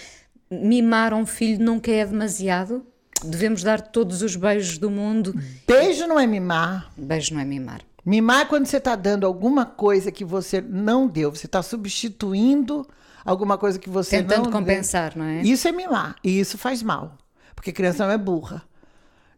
[0.50, 2.84] Mimar um filho nunca é demasiado?
[3.24, 5.34] Devemos dar todos os beijos do mundo?
[5.66, 6.92] Beijo não é mimar.
[6.94, 7.80] Beijo não é mimar.
[8.04, 11.34] Mimar é quando você está dando alguma coisa que você não deu.
[11.34, 12.86] Você está substituindo
[13.24, 15.40] alguma coisa que você Tentando não Tentando compensar, não é?
[15.40, 16.16] Isso é mimar.
[16.22, 17.16] E isso faz mal
[17.60, 18.62] porque criança não é burra.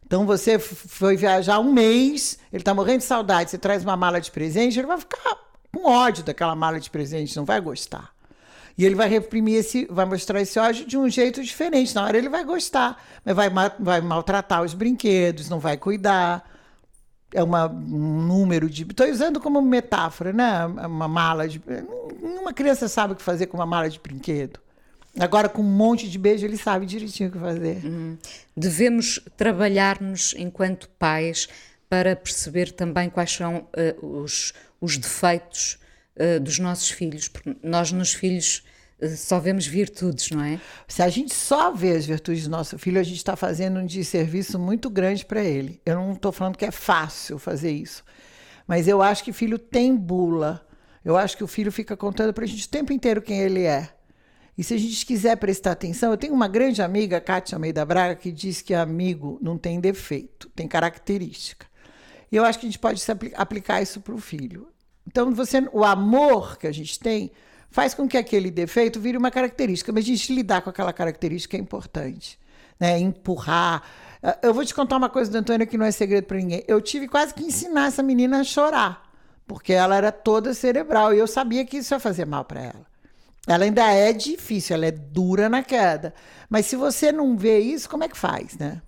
[0.05, 4.21] Então você foi viajar um mês, ele está morrendo de saudade, você traz uma mala
[4.21, 5.37] de presente, ele vai ficar
[5.73, 8.13] com ódio daquela mala de presente, não vai gostar.
[8.77, 11.93] E ele vai reprimir esse, vai mostrar esse ódio de um jeito diferente.
[11.93, 16.49] Na hora ele vai gostar, mas vai, vai maltratar os brinquedos, não vai cuidar.
[17.33, 18.83] É uma, um número de.
[18.83, 20.65] Estou usando como metáfora, né?
[20.65, 21.61] Uma mala de.
[22.21, 24.62] Uma criança sabe o que fazer com uma mala de brinquedo.
[25.19, 27.85] Agora, com um monte de beijo, ele sabe direitinho o que fazer.
[27.85, 28.17] Hum.
[28.57, 31.47] Devemos trabalhar-nos enquanto pais
[31.87, 33.67] para perceber também quais são
[34.01, 35.77] uh, os, os defeitos
[36.17, 38.63] uh, dos nossos filhos, porque nós nos filhos
[38.99, 40.59] uh, só vemos virtudes, não é?
[40.87, 43.85] Se a gente só vê as virtudes do nosso filho, a gente está fazendo um
[43.85, 45.79] desserviço muito grande para ele.
[45.85, 48.03] Eu não estou falando que é fácil fazer isso,
[48.65, 50.65] mas eu acho que filho tem bula.
[51.05, 53.63] Eu acho que o filho fica contando para a gente o tempo inteiro quem ele
[53.63, 53.89] é.
[54.57, 58.15] E se a gente quiser prestar atenção, eu tenho uma grande amiga, Kátia Almeida Braga,
[58.15, 61.65] que diz que amigo não tem defeito, tem característica.
[62.31, 63.03] E eu acho que a gente pode
[63.35, 64.67] aplicar isso para o filho.
[65.07, 67.31] Então, você, o amor que a gente tem
[67.69, 71.57] faz com que aquele defeito vire uma característica, mas a gente lidar com aquela característica
[71.57, 72.39] é importante.
[72.79, 72.99] Né?
[72.99, 73.83] Empurrar.
[74.21, 76.63] Ah, eu vou te contar uma coisa da Antônia que não é segredo para ninguém.
[76.67, 79.11] Eu tive quase que ensinar essa menina a chorar,
[79.47, 82.92] porque ela era toda cerebral e eu sabia que isso ia fazer mal para ela.
[83.47, 86.13] Ela ainda é difícil, ela é dura na queda.
[86.49, 88.81] Mas se você não vê isso, como é que faz, né?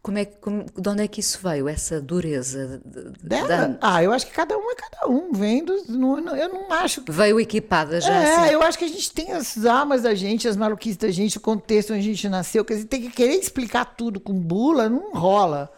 [0.00, 2.80] Como é, como, de onde é que isso veio, essa dureza?
[3.22, 3.48] Dela?
[3.48, 3.78] Da...
[3.80, 5.74] Ah, eu acho que cada um é cada um, vendo.
[5.88, 7.00] Não, eu não acho.
[7.00, 7.10] Que...
[7.10, 8.12] Veio equipada já.
[8.12, 8.52] É, assim.
[8.52, 11.40] eu acho que a gente tem as almas da gente, as maluquices da gente, o
[11.40, 12.64] contexto onde a gente nasceu.
[12.66, 15.72] Quer dizer, tem que querer explicar tudo com bula, não rola.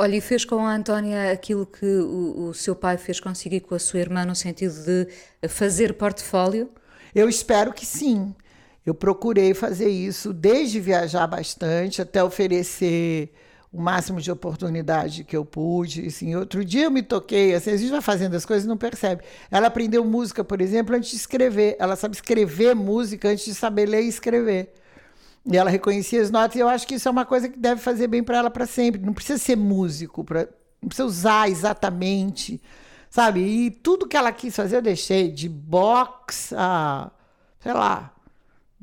[0.00, 3.60] Olha, e fez com a Antónia aquilo que o, o, seu pai fez consigo e
[3.60, 6.70] com a sua irmã, no sentido de fazer portfólio?
[7.12, 8.32] Eu espero que sim.
[8.86, 13.32] Eu procurei fazer isso desde viajar bastante até oferecer
[13.72, 16.06] o máximo de oportunidade que eu pude.
[16.06, 18.76] Assim, outro dia eu me toquei, assim, a gente vai fazendo as coisas e não
[18.76, 19.24] percebe.
[19.50, 21.74] Ela aprendeu música, por exemplo, antes de escrever.
[21.76, 24.72] Ela sabe escrever música antes de saber ler e escrever.
[25.50, 27.80] E ela reconhecia as notas, e eu acho que isso é uma coisa que deve
[27.80, 29.00] fazer bem para ela para sempre.
[29.00, 30.46] Não precisa ser músico, pra,
[30.82, 32.60] não precisa usar exatamente,
[33.08, 33.40] sabe?
[33.40, 37.10] E tudo que ela quis fazer eu deixei, de boxe a,
[37.60, 38.12] sei lá,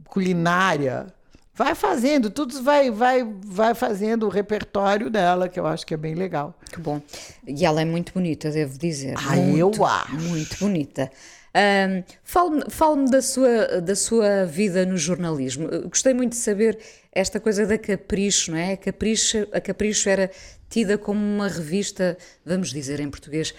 [0.08, 1.13] culinária,
[1.54, 5.97] vai fazendo, tudo vai, vai, vai fazendo o repertório dela, que eu acho que é
[5.97, 6.58] bem legal.
[6.71, 6.99] Que bom.
[7.47, 9.15] E ela é muito bonita, devo dizer.
[9.17, 10.15] Ah, muito, eu acho.
[10.15, 11.12] Muito bonita.
[11.56, 15.70] Um, Fale-me fale da, sua, da sua vida no jornalismo.
[15.88, 16.78] Gostei muito de saber
[17.13, 18.74] esta coisa da Capricho, não é?
[18.74, 20.30] A Capricho, a Capricho era
[20.70, 23.54] tida como uma revista, vamos dizer em português,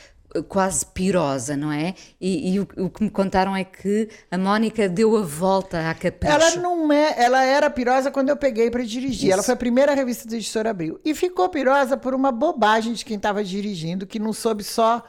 [0.49, 1.95] quase pirosa, não é?
[2.21, 5.95] E, e o, o que me contaram é que a Mónica deu a volta à
[5.95, 6.35] Capricho.
[6.35, 9.29] Ela não é, ela era pirosa quando eu peguei para dirigir.
[9.29, 9.33] Isso.
[9.33, 13.05] Ela foi a primeira revista do editor Abril e ficou pirosa por uma bobagem de
[13.07, 15.03] quem estava dirigindo, que não soube só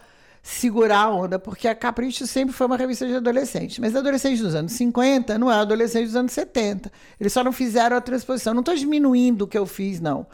[0.48, 4.56] segurar a onda, porque a Capricho sempre foi uma revista de adolescentes, mas adolescentes dos
[4.56, 6.90] anos 50 não é adolescente dos anos 70.
[7.20, 8.54] Eles só não fizeram a transposição.
[8.54, 10.26] Não estou diminuindo o que eu fiz, não.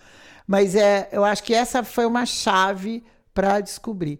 [0.45, 4.19] Mas é, eu acho que essa foi uma chave para descobrir.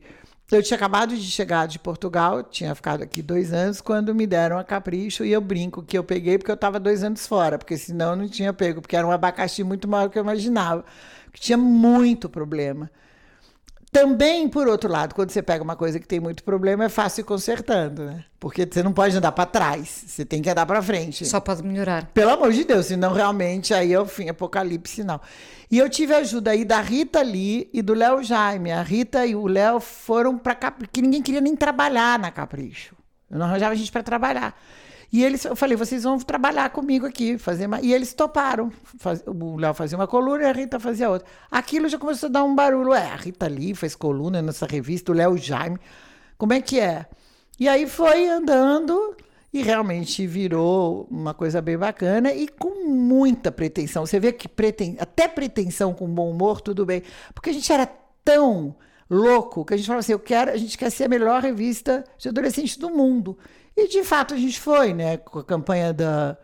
[0.52, 4.58] Eu tinha acabado de chegar de Portugal, tinha ficado aqui dois anos, quando me deram
[4.58, 7.78] a capricho, e eu brinco que eu peguei porque eu estava dois anos fora, porque
[7.78, 10.84] senão eu não tinha pego, porque era um abacaxi muito maior do que eu imaginava,
[11.32, 12.90] que tinha muito problema.
[13.94, 17.22] Também, por outro lado, quando você pega uma coisa que tem muito problema, é fácil
[17.22, 18.26] ir consertando, né?
[18.40, 21.24] Porque você não pode andar para trás, você tem que andar para frente.
[21.28, 22.08] Só pode melhorar.
[22.08, 25.22] Pelo amor de Deus, senão realmente aí é o fim, apocalipse, não.
[25.70, 28.72] E eu tive ajuda aí da Rita Lee e do Léo Jaime.
[28.72, 32.96] A Rita e o Léo foram para Capricho, que ninguém queria nem trabalhar na Capricho.
[33.30, 34.60] Eu não arranjava gente para trabalhar.
[35.14, 37.80] E eles, eu falei, vocês vão trabalhar comigo aqui, fazer uma...
[37.80, 38.72] E eles toparam.
[38.98, 39.24] Faz...
[39.28, 41.28] O Léo fazia uma coluna e a Rita fazia outra.
[41.52, 42.96] Aquilo já começou a dar um barulho.
[42.96, 45.78] É, a Rita Lee faz coluna nessa revista, o Léo Jaime.
[46.36, 47.06] Como é que é?
[47.60, 49.16] E aí foi andando
[49.54, 54.08] e realmente virou uma coisa bem bacana e com muita pretensão.
[54.08, 54.98] Você vê que preten...
[55.00, 57.04] até pretensão com bom humor, tudo bem.
[57.36, 57.86] Porque a gente era
[58.26, 58.76] tão
[59.08, 62.04] louco que a gente falava assim, eu quero, a gente quer ser a melhor revista
[62.18, 63.38] de adolescente do mundo.
[63.76, 65.18] E de fato a gente foi, né?
[65.18, 66.38] Com a campanha da,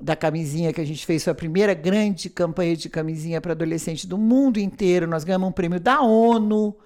[0.00, 4.06] da camisinha que a gente fez, foi a primeira grande campanha de camisinha para adolescente
[4.06, 5.06] do mundo inteiro.
[5.06, 6.76] Nós ganhamos um prêmio da ONU,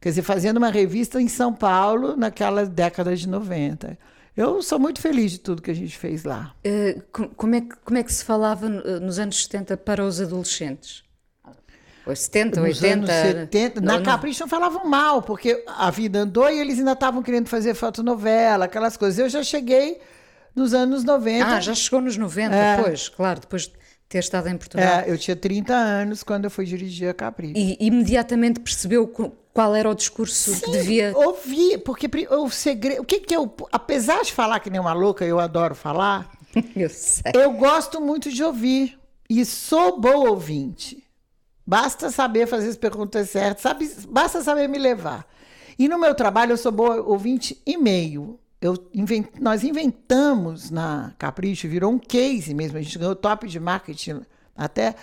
[0.00, 3.98] quer dizer, fazendo uma revista em São Paulo naquela década de 90.
[4.36, 6.54] Eu sou muito feliz de tudo que a gente fez lá.
[6.64, 11.02] Uh, como, é que, como é que se falava nos anos 70 para os adolescentes?
[12.08, 12.94] Ou 70, Nos 80?
[12.94, 16.92] anos 70, na não- Capricho não falavam mal, porque a vida andou e eles ainda
[16.92, 19.18] estavam querendo fazer fotonovela, aquelas coisas.
[19.18, 20.00] Eu já cheguei
[20.56, 21.46] nos anos 90.
[21.46, 22.82] Ah, já chegou nos 90, É.
[22.82, 23.72] pois, claro, depois de
[24.08, 25.00] ter estado em Portugal.
[25.00, 27.52] É, eu tinha 30 anos quando eu fui dirigir a Capricho.
[27.56, 29.06] E imediatamente percebeu
[29.52, 31.12] qual era o discurso que devia.
[31.14, 33.02] Ouvi, porque o segredo.
[33.02, 33.54] O que, que eu.
[33.70, 36.30] Apesar de falar que nem uma louca, eu adoro falar,
[36.74, 37.32] Eu sei.
[37.34, 38.98] eu gosto muito de ouvir.
[39.28, 41.04] E sou boa ouvinte.
[41.68, 45.26] Basta saber fazer as perguntas certas, sabe, basta saber me levar.
[45.78, 48.40] E no meu trabalho eu sou boa ouvinte e meio.
[48.58, 52.78] Eu inven- nós inventamos na Capricho, virou um case mesmo.
[52.78, 54.22] A gente ganhou top de marketing
[54.56, 54.94] até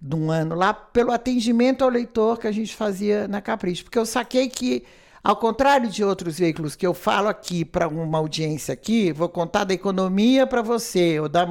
[0.00, 3.84] de um ano lá, pelo atendimento ao leitor que a gente fazia na Capricho.
[3.84, 4.82] Porque eu saquei que,
[5.22, 9.64] ao contrário de outros veículos que eu falo aqui para uma audiência aqui, vou contar
[9.64, 11.46] da economia para você, ou da.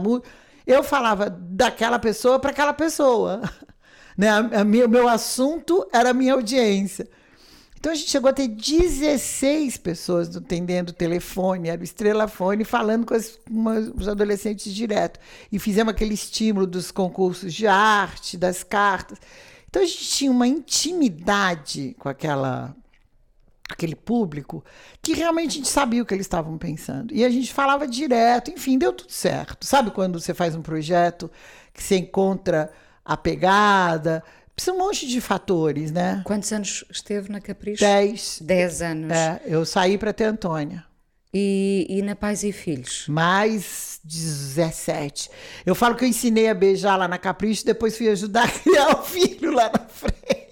[0.66, 3.40] Eu falava daquela pessoa para aquela pessoa.
[4.18, 4.30] Né?
[4.30, 7.08] A, o meu assunto era a minha audiência.
[7.80, 13.06] Então a gente chegou a ter 16 pessoas atendendo o telefone, era o estrelafone, falando
[13.06, 15.20] com, as- com os adolescentes direto.
[15.52, 19.18] E fizemos aquele estímulo dos concursos de arte, das cartas.
[19.70, 22.74] Então a gente tinha uma intimidade com aquela
[23.70, 24.64] aquele público
[25.02, 27.14] que realmente a gente sabia o que eles estavam pensando.
[27.14, 29.66] E a gente falava direto, enfim, deu tudo certo.
[29.66, 31.30] Sabe quando você faz um projeto
[31.74, 32.72] que você encontra
[33.04, 34.24] a pegada?
[34.56, 36.22] Precisa um monte de fatores, né?
[36.26, 37.80] Quantos anos esteve na Capricho?
[37.80, 38.40] Dez.
[38.42, 39.12] 10 anos.
[39.12, 40.86] É, eu saí para ter Antônia.
[41.34, 43.06] E, e na Pais e Filhos?
[43.08, 45.32] Mais 17.
[45.66, 49.00] Eu falo que eu ensinei a beijar lá na Capricho, depois fui ajudar a criar
[49.00, 50.43] o filho lá na frente.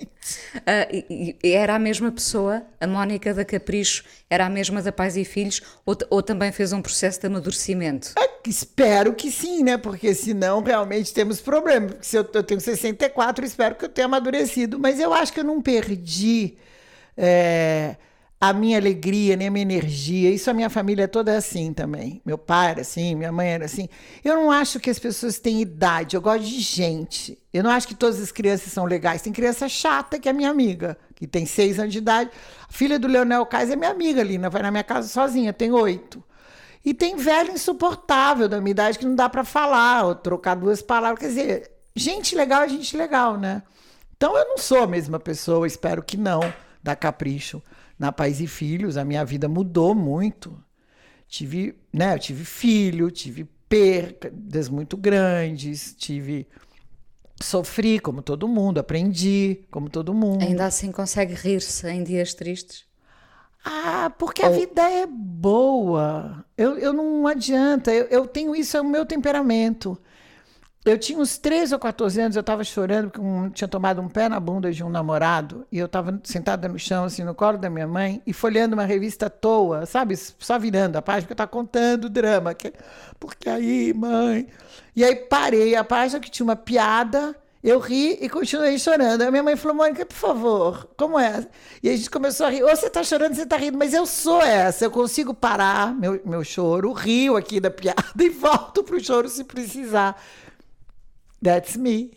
[1.09, 2.63] E era a mesma pessoa?
[2.79, 5.61] A Mónica da Capricho era a mesma da Pais e Filhos?
[5.85, 8.13] Ou, ou também fez um processo de amadurecimento?
[8.17, 9.77] É, Espero que sim, né?
[9.77, 11.87] Porque senão realmente temos problema.
[11.87, 14.79] Porque se eu, eu tenho 64, espero que eu tenha amadurecido.
[14.79, 16.57] Mas eu acho que eu não perdi
[17.15, 17.95] é,
[18.41, 20.31] a minha alegria, nem a minha energia.
[20.31, 22.19] Isso a minha família toda é assim também.
[22.25, 23.87] Meu pai era assim, minha mãe era assim.
[24.23, 26.15] Eu não acho que as pessoas têm idade.
[26.15, 27.37] Eu gosto de gente.
[27.53, 29.21] Eu não acho que todas as crianças são legais.
[29.21, 32.31] Tem criança chata que é minha amiga, que tem seis anos de idade.
[32.67, 34.49] A filha do Leonel Kais é minha amiga, Lina.
[34.49, 36.23] Vai na minha casa sozinha, tem oito.
[36.83, 40.81] E tem velho insuportável da minha idade que não dá para falar ou trocar duas
[40.81, 41.19] palavras.
[41.19, 43.61] Quer dizer, gente legal é gente legal, né?
[44.17, 46.41] Então eu não sou a mesma pessoa, espero que não,
[46.81, 47.61] da Capricho
[48.01, 48.97] na Pais e Filhos.
[48.97, 50.57] A minha vida mudou muito.
[51.27, 56.47] Tive, né, eu tive filho, tive perdas muito grandes, tive
[57.39, 60.41] sofri como todo mundo, aprendi como todo mundo.
[60.41, 62.85] Ainda assim consegue rir-se em dias tristes?
[63.63, 66.43] Ah, porque a vida é boa.
[66.57, 67.93] Eu, eu não adianta.
[67.93, 69.95] Eu, eu tenho isso, é o meu temperamento.
[70.83, 74.09] Eu tinha uns 13 ou 14 anos, eu estava chorando porque um, tinha tomado um
[74.09, 77.59] pé na bunda de um namorado e eu estava sentada no chão, assim, no colo
[77.59, 80.17] da minha mãe e folheando uma revista à toa, sabe?
[80.17, 82.55] Só virando a página, porque eu estava contando o drama.
[82.55, 82.73] Que,
[83.19, 84.47] porque aí, mãe.
[84.95, 89.21] E aí parei a página que tinha uma piada, eu ri e continuei chorando.
[89.21, 91.47] A minha mãe falou, Mônica, por favor, como é?
[91.83, 92.63] E a gente começou a rir.
[92.63, 96.19] Ou você está chorando, você está rindo, mas eu sou essa, eu consigo parar meu,
[96.25, 100.19] meu choro, rio aqui da piada e volto pro choro se precisar.
[101.43, 102.11] That's me.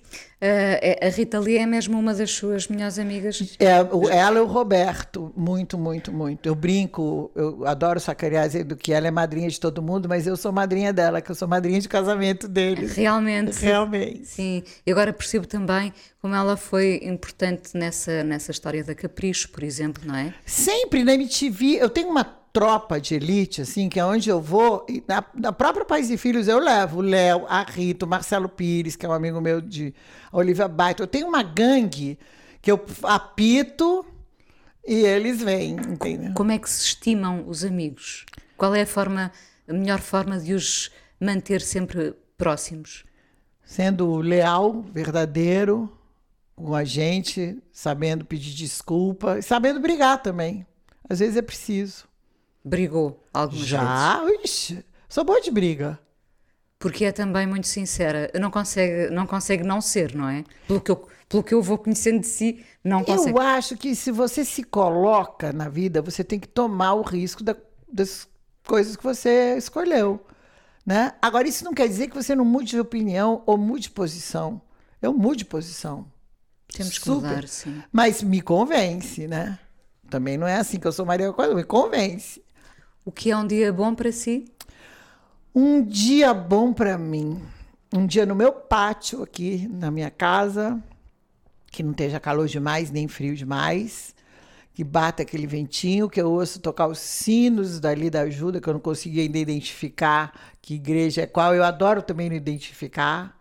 [0.44, 3.56] Uh, a Rita Lee é mesmo uma das suas melhores amigas?
[3.58, 3.70] É,
[4.14, 6.46] ela e o Roberto, muito, muito, muito.
[6.46, 10.36] Eu brinco, eu adoro sacanear dizendo que ela é madrinha de todo mundo, mas eu
[10.36, 12.94] sou madrinha dela, que eu sou madrinha de casamento deles.
[12.94, 13.58] Realmente.
[13.58, 14.26] Realmente.
[14.26, 19.62] Sim, e agora percebo também como ela foi importante nessa, nessa história da Capricho, por
[19.62, 20.34] exemplo, não é?
[20.44, 24.86] Sempre na MTV, eu tenho uma tropa de elite, assim, que é onde eu vou,
[24.88, 28.48] e na, na própria Pais e Filhos eu levo o Léo, a Rita, o Marcelo
[28.48, 29.92] Pires, que é um amigo meu de
[30.30, 31.02] Olivia Baito.
[31.02, 32.16] Eu tenho uma gangue
[32.62, 34.06] que eu apito
[34.86, 36.32] e eles vêm, entendeu?
[36.34, 38.24] Como é que se estimam os amigos?
[38.56, 39.32] Qual é a forma,
[39.68, 43.04] a melhor forma de os manter sempre próximos?
[43.64, 45.90] Sendo leal, verdadeiro
[46.54, 50.64] com a gente, sabendo pedir desculpa, e sabendo brigar também.
[51.08, 52.13] Às vezes é preciso.
[52.64, 54.24] Brigou algumas Já?
[54.24, 54.44] vezes?
[54.44, 55.98] Ixi, sou boa de briga.
[56.78, 58.30] Porque é também muito sincera.
[58.38, 60.44] Não consegue não, consegue não ser, não é?
[60.66, 63.30] Pelo que, eu, pelo que eu vou conhecendo de si, não consegue.
[63.30, 67.42] Eu acho que se você se coloca na vida, você tem que tomar o risco
[67.42, 67.56] da,
[67.90, 68.28] das
[68.66, 70.24] coisas que você escolheu.
[70.84, 71.12] Né?
[71.22, 74.60] Agora, isso não quer dizer que você não mude de opinião ou mude de posição.
[75.00, 76.06] Eu mude de posição.
[76.68, 77.28] Temos que Super.
[77.28, 77.82] mudar, sim.
[77.90, 79.58] Mas me convence, né?
[80.10, 82.43] Também não é assim que eu sou Maria Coelho, me convence.
[83.06, 84.46] O que é um dia bom para si?
[85.54, 87.38] Um dia bom para mim.
[87.94, 90.82] Um dia no meu pátio aqui na minha casa,
[91.70, 94.14] que não esteja calor demais nem frio demais,
[94.72, 98.72] que bata aquele ventinho, que eu ouço tocar os sinos dali da ajuda, que eu
[98.72, 100.32] não consegui ainda identificar
[100.62, 101.54] que igreja é qual.
[101.54, 103.38] Eu adoro também não identificar,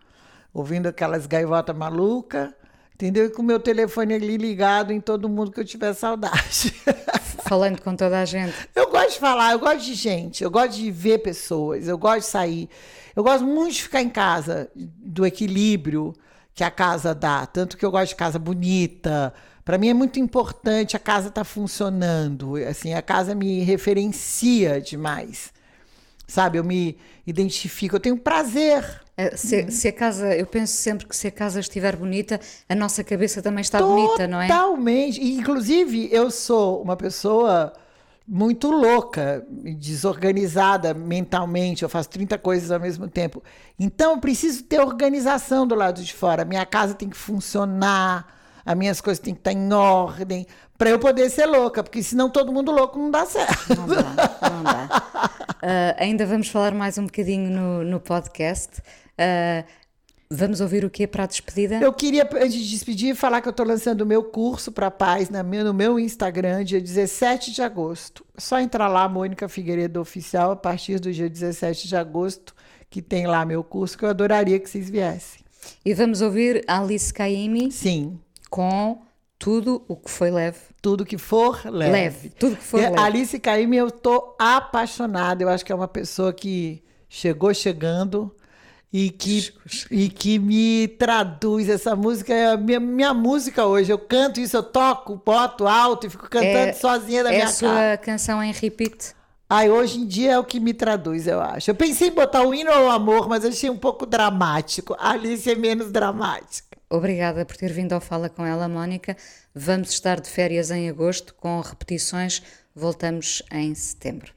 [0.54, 2.52] ouvindo aquelas gaivotas malucas,
[2.96, 3.26] entendeu?
[3.26, 6.74] E com o meu telefone ali ligado em todo mundo que eu tiver saudade.
[7.46, 8.54] Falando com toda a gente.
[8.76, 12.20] Eu gosto de falar, eu gosto de gente, eu gosto de ver pessoas, eu gosto
[12.22, 12.70] de sair.
[13.16, 16.14] Eu gosto muito de ficar em casa, do equilíbrio
[16.54, 17.46] que a casa dá.
[17.46, 19.34] Tanto que eu gosto de casa bonita.
[19.66, 22.56] Para mim é muito importante a casa estar tá funcionando.
[22.56, 25.54] Assim, a casa me referencia demais.
[26.28, 29.03] Sabe, eu me identifico, eu tenho prazer.
[29.16, 32.76] Eh, Se, se a casa, eu penso sempre que se a casa estiver bonita, a
[32.76, 34.48] nossa cabeça também está bonita, não é?
[34.48, 35.22] Totalmente.
[35.24, 37.74] Inclusive, eu sou uma pessoa
[38.28, 39.46] muito louca,
[39.78, 41.84] desorganizada mentalmente.
[41.84, 43.44] Eu faço 30 coisas ao mesmo tempo.
[43.78, 46.46] Então, eu preciso ter organização do lado de fora.
[46.46, 48.26] Minha casa tem que funcionar,
[48.66, 50.48] as minhas coisas têm que estar em ordem,
[50.78, 53.76] para eu poder ser louca, porque senão todo mundo louco não dá certo.
[53.76, 54.04] Não dá,
[54.50, 55.04] não dá.
[55.62, 58.82] Uh, ainda vamos falar mais um bocadinho no, no podcast.
[59.20, 59.64] Uh,
[60.30, 61.76] vamos ouvir o que para a despedida?
[61.76, 65.30] Eu queria, antes de despedir, falar que eu estou lançando o meu curso para paz
[65.30, 68.26] na meu, no meu Instagram, dia 17 de agosto.
[68.36, 72.56] É só entrar lá, Mônica Figueiredo Oficial, a partir do dia 17 de agosto,
[72.90, 75.42] que tem lá meu curso, que eu adoraria que vocês viessem.
[75.86, 78.20] E vamos ouvir Alice Caymmi Sim.
[78.50, 79.02] com
[79.40, 80.60] tudo o que foi leve.
[80.82, 81.92] Tudo que for leve.
[81.92, 83.00] Leve, tudo que for E leve.
[83.00, 85.44] Alice Caymmi, eu tô apaixonada.
[85.44, 88.34] Eu acho que é uma pessoa que chegou chegando
[88.94, 89.52] e que,
[89.90, 91.68] e que me traduz.
[91.68, 93.92] Essa música é a minha, minha música hoje.
[93.92, 97.52] Eu canto isso, eu toco, boto alto e fico cantando sozinha na é minha a
[97.52, 97.98] sua casa.
[97.98, 99.16] canção em repeat.
[99.50, 101.72] Ai, hoje em dia é o que me traduz, eu acho.
[101.72, 104.96] Eu pensei em botar o hino ao amor, mas achei um pouco dramático.
[105.00, 106.78] A Alice é menos dramática.
[106.90, 109.18] Obrigada por ter vindo ao Fala com ela, Mónica.
[109.54, 112.44] Vamos estar de férias em agosto com repetições.
[112.76, 114.32] Voltamos em setembro.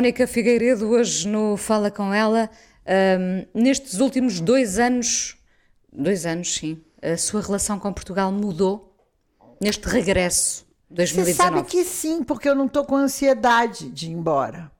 [0.00, 2.48] Mónica Figueiredo, hoje no Fala Com Ela,
[2.86, 5.36] ahm, nestes últimos dois anos,
[5.92, 8.96] dois anos sim, a sua relação com Portugal mudou
[9.60, 11.34] neste regresso Você 2019?
[11.34, 14.72] sabe que sim, porque eu não tô com ansiedade de ir embora.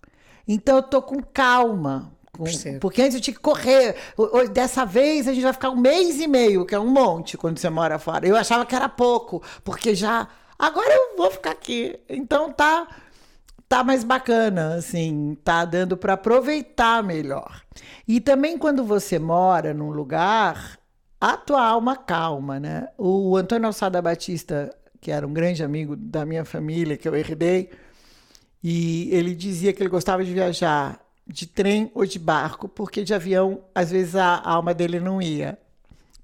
[0.48, 2.16] Então eu tô com calma.
[2.32, 2.44] com-
[2.80, 3.96] porque antes eu tinha que correr.
[4.54, 7.58] Dessa vez a gente vai ficar um mês e meio, que é um monte quando
[7.58, 8.26] você mora fora.
[8.26, 10.26] Eu achava que era pouco, porque já.
[10.58, 12.00] Agora eu vou ficar aqui.
[12.08, 12.88] Então tá.
[13.70, 17.62] Tá mais bacana, assim, tá dando para aproveitar melhor.
[18.06, 20.76] E também quando você mora num lugar,
[21.20, 22.88] a tua alma calma, né?
[22.98, 27.70] O Antônio Alçada Batista, que era um grande amigo da minha família, que eu herdei,
[28.60, 33.14] e ele dizia que ele gostava de viajar de trem ou de barco, porque de
[33.14, 35.56] avião, às vezes, a alma dele não ia.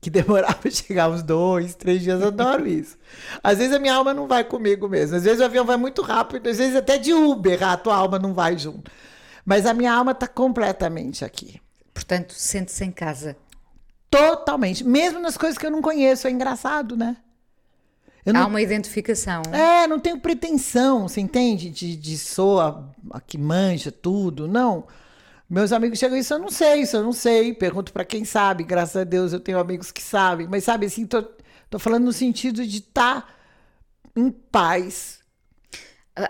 [0.07, 2.21] Que demorava a chegar uns dois, três dias.
[2.21, 2.97] Eu adoro isso.
[3.43, 5.17] Às vezes a minha alma não vai comigo mesmo.
[5.17, 8.17] Às vezes o avião vai muito rápido, às vezes até de Uber a tua alma
[8.17, 8.89] não vai junto.
[9.45, 11.61] Mas a minha alma está completamente aqui.
[11.93, 13.37] Portanto, sente-se em casa.
[14.09, 14.85] Totalmente.
[14.85, 16.29] Mesmo nas coisas que eu não conheço.
[16.29, 17.17] É engraçado, né?
[18.25, 19.43] Eu não Há uma identificação.
[19.53, 21.69] É, não tenho pretensão, você entende?
[21.69, 24.47] De, de sou a, a que manja tudo.
[24.47, 24.85] Não.
[25.49, 27.55] Meus amigos chegam isso, eu não sei, isso eu não sei.
[27.55, 28.65] Pergunto para quem sabe.
[28.65, 30.47] Graças a Deus eu tenho amigos que sabem.
[30.49, 31.23] Mas sabe assim, tô,
[31.71, 33.35] tô falando no sentido de estar
[34.15, 35.21] em paz.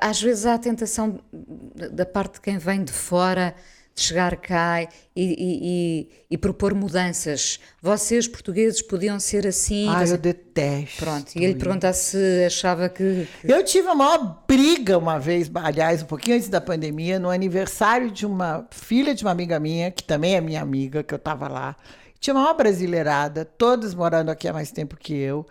[0.00, 3.54] Às vezes há a tentação da parte de quem vem de fora
[3.96, 5.26] de chegar cá e, e-
[5.62, 7.58] e- e propor mudanças.
[7.80, 9.88] Vocês, portugueses, podiam ser assim.
[9.88, 11.02] Ai, Você- eu detesto.
[11.02, 13.26] Pronto, e ele perguntar se achava que.
[13.40, 17.30] que- Eu tive a maior briga uma vez, aliás, um pouquinho antes da pandemia, no
[17.30, 21.18] aniversário de uma filha de uma amiga minha, que também é minha amiga, que eu
[21.18, 21.74] tava lá.
[22.20, 25.46] Tinha uma maior brasileirada, todos morando aqui há mais tempo que eu.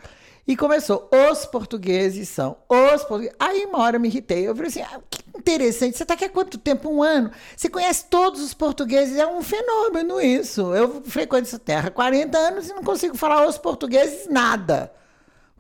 [0.48, 3.36] E começou, os portugueses são, os portugueses.
[3.40, 4.48] Aí uma hora eu me irritei.
[4.48, 6.90] Eu falei assim, ah, que interessante, você está aqui há quanto tempo?
[6.90, 7.32] Um ano?
[7.58, 10.74] Você conhece todos os portugueses, é um fenômeno isso.
[10.76, 14.94] Eu frequento essa terra há 40 anos e não consigo falar os portugueses nada.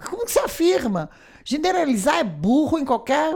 [0.07, 1.09] Como que você afirma?
[1.43, 3.35] Generalizar é burro em qualquer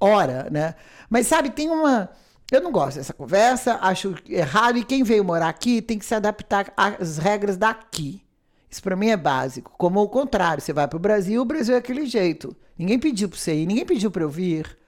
[0.00, 0.74] hora, né?
[1.10, 2.10] Mas sabe, tem uma.
[2.50, 6.14] Eu não gosto dessa conversa, acho errado, e quem veio morar aqui tem que se
[6.14, 8.22] adaptar às regras daqui.
[8.70, 9.72] Isso para mim é básico.
[9.76, 12.56] Como o contrário, você vai para o Brasil, o Brasil é aquele jeito.
[12.78, 14.78] Ninguém pediu para você ir, ninguém pediu para eu vir.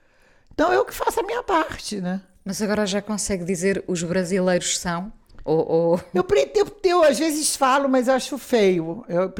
[0.53, 2.21] Então eu que faço a minha parte, né?
[2.45, 5.11] Mas agora já consegue dizer os brasileiros são?
[5.45, 6.25] Ou, ou- Eu,
[6.55, 9.03] eu, eu às vezes falo, mas acho feio.
[9.07, 9.33] Eu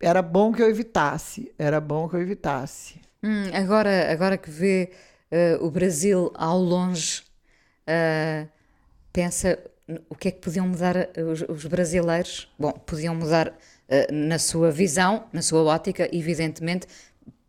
[0.00, 1.52] era bom que eu evitasse.
[1.58, 3.00] Era bom que eu evitasse.
[3.22, 4.90] Hum, agora, agora que vê
[5.30, 7.22] eh, o Brasil ao longe,
[7.86, 8.46] eh,
[9.12, 9.58] pensa
[10.08, 12.52] o que é que podiam mudar eh, os, os brasileiros?
[12.58, 13.52] Bom, podiam mudar
[14.12, 16.86] na sua visão, na sua ótica, evidentemente,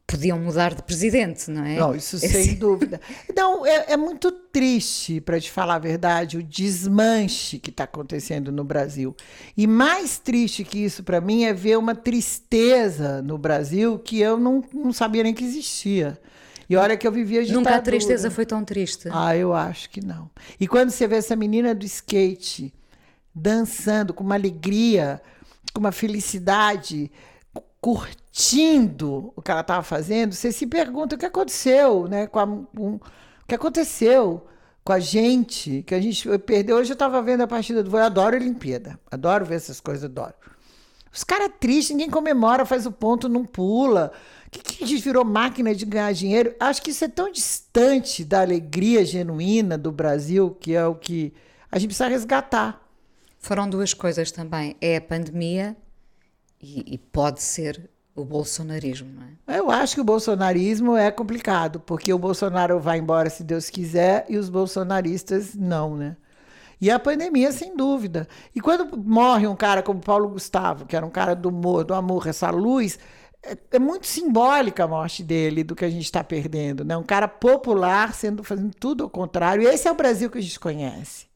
[0.08, 1.80] podiam mudar de presidente, não é?
[1.80, 3.02] Não, isso Esse- sem dúvida.
[3.36, 8.52] Não, é, é muito triste, para te falar a verdade, o desmanche que está acontecendo
[8.52, 9.16] no Brasil.
[9.58, 14.38] E mais triste que isso para mim é ver uma tristeza no Brasil que eu
[14.38, 16.20] não, não sabia nem que existia.
[16.70, 19.08] E olha que eu vivia Nunca a tristeza foi tão triste.
[19.12, 20.30] Ah, eu acho que não.
[20.60, 22.74] E quando você vê essa menina do skate
[23.34, 25.22] dançando com uma alegria,
[25.76, 27.12] com uma felicidade,
[27.54, 32.28] cu- curtindo o que ela estava fazendo, você se pergunta o que aconteceu, né?
[32.28, 33.02] Com a- um- o
[33.48, 34.46] que aconteceu
[34.84, 36.78] com a gente, que a gente perdeu.
[36.78, 40.34] Hoje eu estava vendo a partida do eu adoro Olimpíada, adoro ver essas coisas, adoro.
[41.14, 44.12] Os caras tristes, ninguém comemora, faz o ponto, não pula.
[44.48, 46.54] O que, que a gente virou máquina de ganhar dinheiro?
[46.60, 51.34] Acho que isso é tão distante da alegria genuína do Brasil, que é o que
[51.72, 52.85] a gente precisa resgatar.
[53.46, 54.76] Foram duas coisas também.
[54.82, 55.78] É a pandemia
[56.60, 59.60] e, e pode ser o bolsonarismo, não é?
[59.60, 64.26] Eu acho que o bolsonarismo é complicado, porque o Bolsonaro vai embora se Deus quiser
[64.28, 66.18] e os bolsonaristas não, né?
[66.82, 68.28] E a pandemia, sem dúvida.
[68.56, 71.94] E quando morre um cara como Paulo Gustavo, que era um cara do humor, do
[71.94, 72.98] amor, essa luz,
[73.44, 76.98] é, é muito simbólica a morte dele, do que a gente está perdendo, né?
[76.98, 79.62] Um cara popular sendo fazendo tudo ao contrário.
[79.62, 81.28] E esse é o Brasil que a gente conhece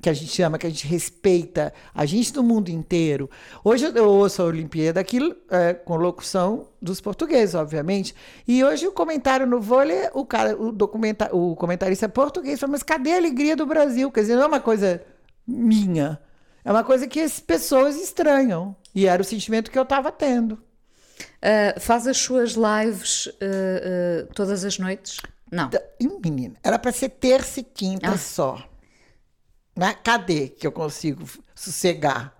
[0.00, 3.28] que a gente chama, que a gente respeita, a gente do mundo inteiro.
[3.62, 5.18] Hoje eu ouço a Olimpíada aqui
[5.50, 8.14] é, com locução dos portugueses, obviamente,
[8.48, 12.72] e hoje o comentário no vôlei, o, cara, o, documenta, o comentarista é português fala,
[12.72, 14.10] mas cadê a alegria do Brasil?
[14.10, 15.02] Quer dizer, não é uma coisa
[15.46, 16.18] minha,
[16.64, 20.58] é uma coisa que as pessoas estranham, e era o sentimento que eu estava tendo.
[21.42, 25.18] Ah, faz as suas lives ah, ah, todas as noites?
[25.50, 25.68] Não.
[25.98, 28.16] Ih, Menina, era para ser terça e quinta Ah.
[28.18, 28.62] só.
[29.80, 29.96] Né?
[30.04, 31.24] Cadê que eu consigo
[31.54, 32.34] sossegar?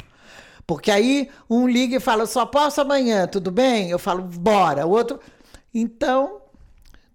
[0.66, 3.88] Porque aí um liga e fala, só posso amanhã, tudo bem?
[3.88, 4.86] Eu falo, bora.
[4.86, 5.18] O outro.
[5.72, 6.43] Então,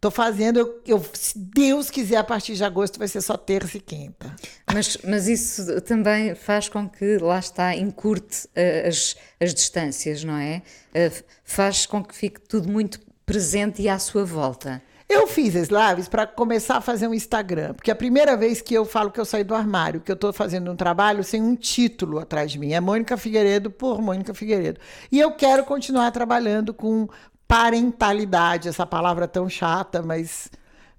[0.01, 0.57] tô fazendo.
[0.59, 4.35] Eu, eu- se Deus quiser, a partir de agosto vai ser só terça e quinta.
[4.73, 10.35] Mas, mas isso também faz com que, lá está, encurte ah, as, as distâncias, não
[10.37, 10.63] é?
[10.91, 14.81] F- faz com que fique tudo muito presente e à sua volta.
[15.07, 18.59] Eu fiz as lives para começar a fazer um Instagram, porque é a primeira vez
[18.59, 21.41] que eu falo que eu saí do armário, que eu estou fazendo um trabalho sem
[21.41, 22.73] um título atrás de mim.
[22.73, 24.79] É Mônica Figueiredo por Mônica Figueiredo.
[25.11, 27.07] E eu quero continuar trabalhando com
[27.47, 30.49] parentalidade, essa palavra tão chata, mas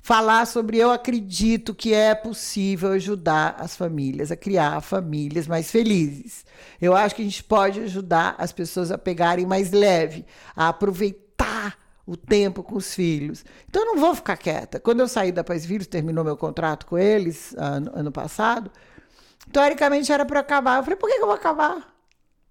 [0.00, 6.46] falar sobre eu acredito que é possível ajudar as famílias a criar famílias mais felizes.
[6.80, 11.86] Eu acho que a gente pode ajudar as pessoas a pegarem mais leve, a aproveitar
[12.07, 13.44] o tempo com os filhos.
[13.68, 14.78] Então eu não vou ficar quieta.
[14.78, 18.70] Quando eu saí da Paz Filhos, terminou meu contrato com eles ano, ano passado,
[19.52, 20.78] teoricamente era para acabar.
[20.78, 21.96] Eu falei, por que, que eu vou acabar?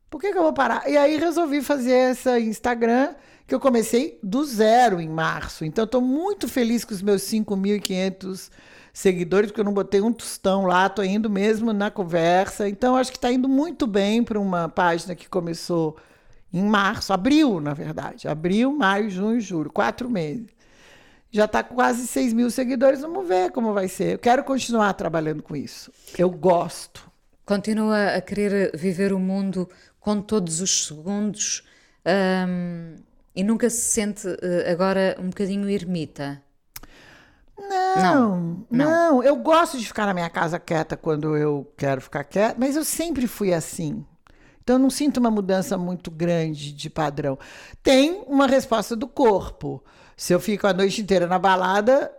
[0.10, 0.90] Por que, que eu vou parar?
[0.90, 3.16] E aí resolvi fazer essa Instagram,
[3.48, 5.64] que eu comecei do zero em março.
[5.64, 8.50] Então estou muito feliz com os meus 5.500
[8.94, 12.68] seguidores, porque eu não botei um tostão lá, estou indo mesmo na conversa.
[12.68, 15.98] Então acho que está indo muito bem para uma página que começou
[16.52, 18.28] em março, abril, na verdade.
[18.28, 20.48] Abril, maio, junho, julho, quatro meses.
[21.32, 24.14] Já está com quase 6 mil seguidores, vamos ver como vai ser.
[24.14, 25.92] Eu quero continuar trabalhando com isso.
[26.18, 27.12] Eu gosto.
[27.46, 29.70] Continua a querer viver o mundo
[30.00, 31.64] com todos os segundos
[32.06, 32.96] ahm,
[33.36, 36.42] e nunca se sente eh, agora um bocadinho ermita.
[37.58, 42.56] Não, não, Eu gosto de ficar na minha casa quieta quando eu quero ficar quieta,
[42.58, 44.06] mas eu sempre fui assim.
[44.66, 47.38] Então eu não sinto uma mudança muito grande de padrão.
[47.84, 49.84] Tem uma resposta do corpo.
[50.18, 52.12] Se eu fico a noite inteira na balada,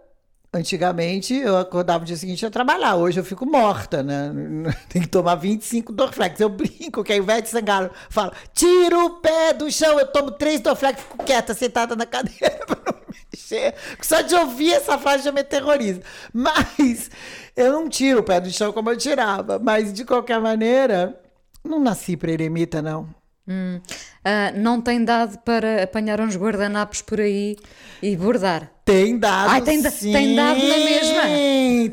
[0.55, 2.95] antigamente eu acordava no dia seguinte a trabalhar.
[2.95, 4.31] Hoje eu fico morta, né?
[4.89, 6.39] Tem que tomar 25 Dorflex.
[6.39, 10.61] Eu brinco que a Ivete Sangalo fala: tira o pé do chão, eu tomo três
[10.61, 13.75] Dorflex, fico quieta, sentada na cadeira para não me mexer.
[14.01, 16.01] Só de ouvir essa frase já me terroriza.
[16.33, 17.11] Mas
[17.57, 19.59] eu não tiro o pé do chão como eu tirava.
[19.59, 21.26] Mas de qualquer maneira,
[21.67, 23.09] não nasci para eremita, não.
[23.49, 23.81] Hum.
[24.25, 27.57] Ah, não tem dado para apanhar uns guardanapos por aí
[28.03, 28.73] e bordar.
[28.85, 29.51] Tem dado.
[29.51, 30.13] Ai, tem da- sim.
[30.13, 31.23] tem dado na mesma?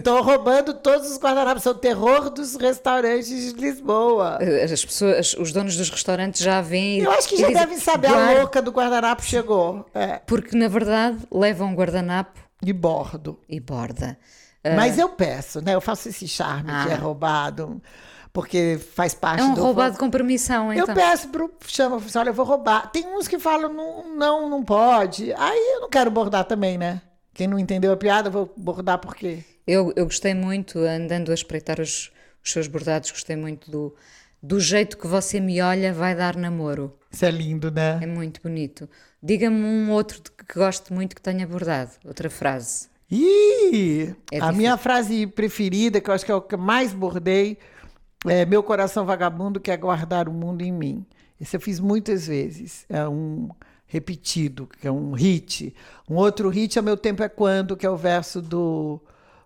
[0.04, 1.62] Tô roubando todos os guardanapos.
[1.62, 4.40] São o terror dos restaurantes de Lisboa.
[4.64, 7.00] As pessoas, os donos dos restaurantes já vêm.
[7.00, 8.08] e- Eu acho que e já dizem, devem saber.
[8.10, 9.86] "Guarde", A louca do guardanapo chegou.
[9.94, 13.40] É, Porque na verdade levam um guardanapo de bordo.
[13.48, 14.18] e borda.
[14.76, 15.76] Mas eu peço, né?
[15.76, 17.00] Eu faço esse charme que é Ah.
[17.00, 17.82] roubado,
[18.34, 19.62] porque faz parte É um do.
[19.62, 20.96] roubado com permissão, Eu então.
[20.96, 22.92] peço pro chama, assim, olha, eu vou roubar.
[22.92, 25.32] Tem uns que falam, não, não, não pode.
[25.34, 27.02] Aí eu não quero bordar também, né?
[27.34, 29.44] Quem não entendeu a piada, eu vou bordar por quê?
[29.66, 32.12] Eu, eu gostei muito, andando a espreitar os,
[32.44, 33.96] os seus bordados, gostei muito do,
[34.42, 36.94] do jeito que você me olha, vai dar namoro.
[37.12, 38.00] Isso é lindo, né?
[38.02, 38.90] É muito bonito.
[39.22, 41.92] Diga-me um outro que goste muito que tenha bordado.
[42.04, 42.88] Outra frase.
[43.10, 44.54] Ih, É a difícil.
[44.58, 47.58] minha frase preferida, que eu acho que é o que mais bordei,
[48.26, 51.06] é meu coração vagabundo quer guardar o mundo em mim.
[51.40, 52.86] Esse eu fiz muitas vezes.
[52.90, 53.50] É um
[53.86, 55.74] repetido, que é um hit.
[56.10, 59.00] Um outro hit é Meu Tempo é Quando, que é o verso do,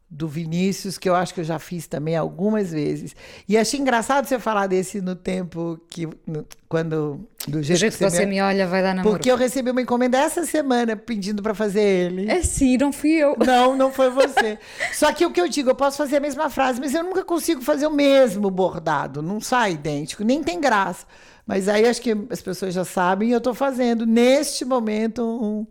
[0.09, 3.13] do Vinícius, que eu acho que eu já fiz também algumas vezes.
[3.47, 6.07] E achei engraçado você falar desse no tempo que.
[6.25, 7.27] no- quando.
[7.45, 9.15] Do Do jeito, jeito que você me olha, vai dar namoro.
[9.15, 12.29] Porque eu recebi uma encomenda essa semana pedindo para fazer ele.
[12.29, 13.35] É sim, não fui eu.
[13.45, 14.57] Não, não foi você.
[14.93, 17.23] Só que o que eu digo, eu posso fazer a mesma frase, mas eu nunca
[17.25, 19.21] consigo fazer o mesmo bordado.
[19.21, 21.05] Não sai idêntico, nem tem graça.
[21.45, 25.65] Mas aí acho que as pessoas já sabem e eu estou fazendo, neste momento, um,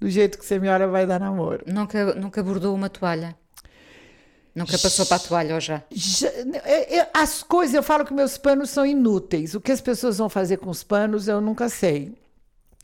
[0.00, 1.64] do jeito que você me olha, vai dar namoro.
[1.66, 3.36] Nunca, nunca bordou uma toalha.
[4.54, 5.82] Nunca passou para a toalha ou já?
[6.64, 9.54] É- é- as coisas, eu falo que meus panos são inúteis.
[9.54, 12.14] O que as pessoas vão fazer com os panos, eu nunca sei.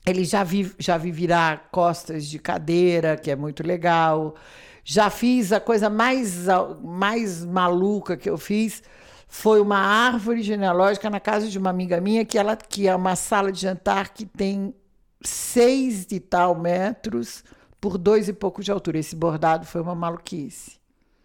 [0.07, 4.37] Ele já vi, já vi virar costas de cadeira, que é muito legal.
[4.85, 6.47] Já fiz a coisa mais,
[6.83, 8.83] mais maluca que eu fiz
[9.29, 13.17] foi uma árvore genealógica na casa de uma amiga minha, que, ela, que é uma
[13.17, 14.73] sala de jantar que tem
[15.21, 17.43] seis e tal metros
[17.81, 18.99] por dois e pouco de altura.
[18.99, 20.76] Esse bordado foi uma maluquice.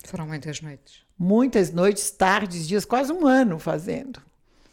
[0.06, 1.02] Foram muitas noites.
[1.18, 4.22] Muitas noites, tardes, dias, quase um ano fazendo.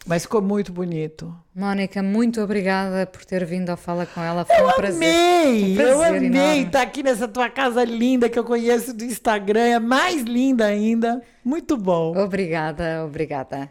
[0.06, 1.34] Mas ficou muito bonito.
[1.54, 4.44] Mónica, muito obrigada por ter vindo ao Fala com ela.
[4.44, 4.96] Foi um prazer.
[4.96, 5.76] Amei!
[5.76, 6.62] Um eu prazer amei enorme.
[6.62, 9.60] estar aqui nessa tua casa linda que eu conheço do Instagram.
[9.60, 11.20] É mais linda ainda.
[11.44, 12.16] Muito bom.
[12.16, 13.70] Obrigada, obrigada.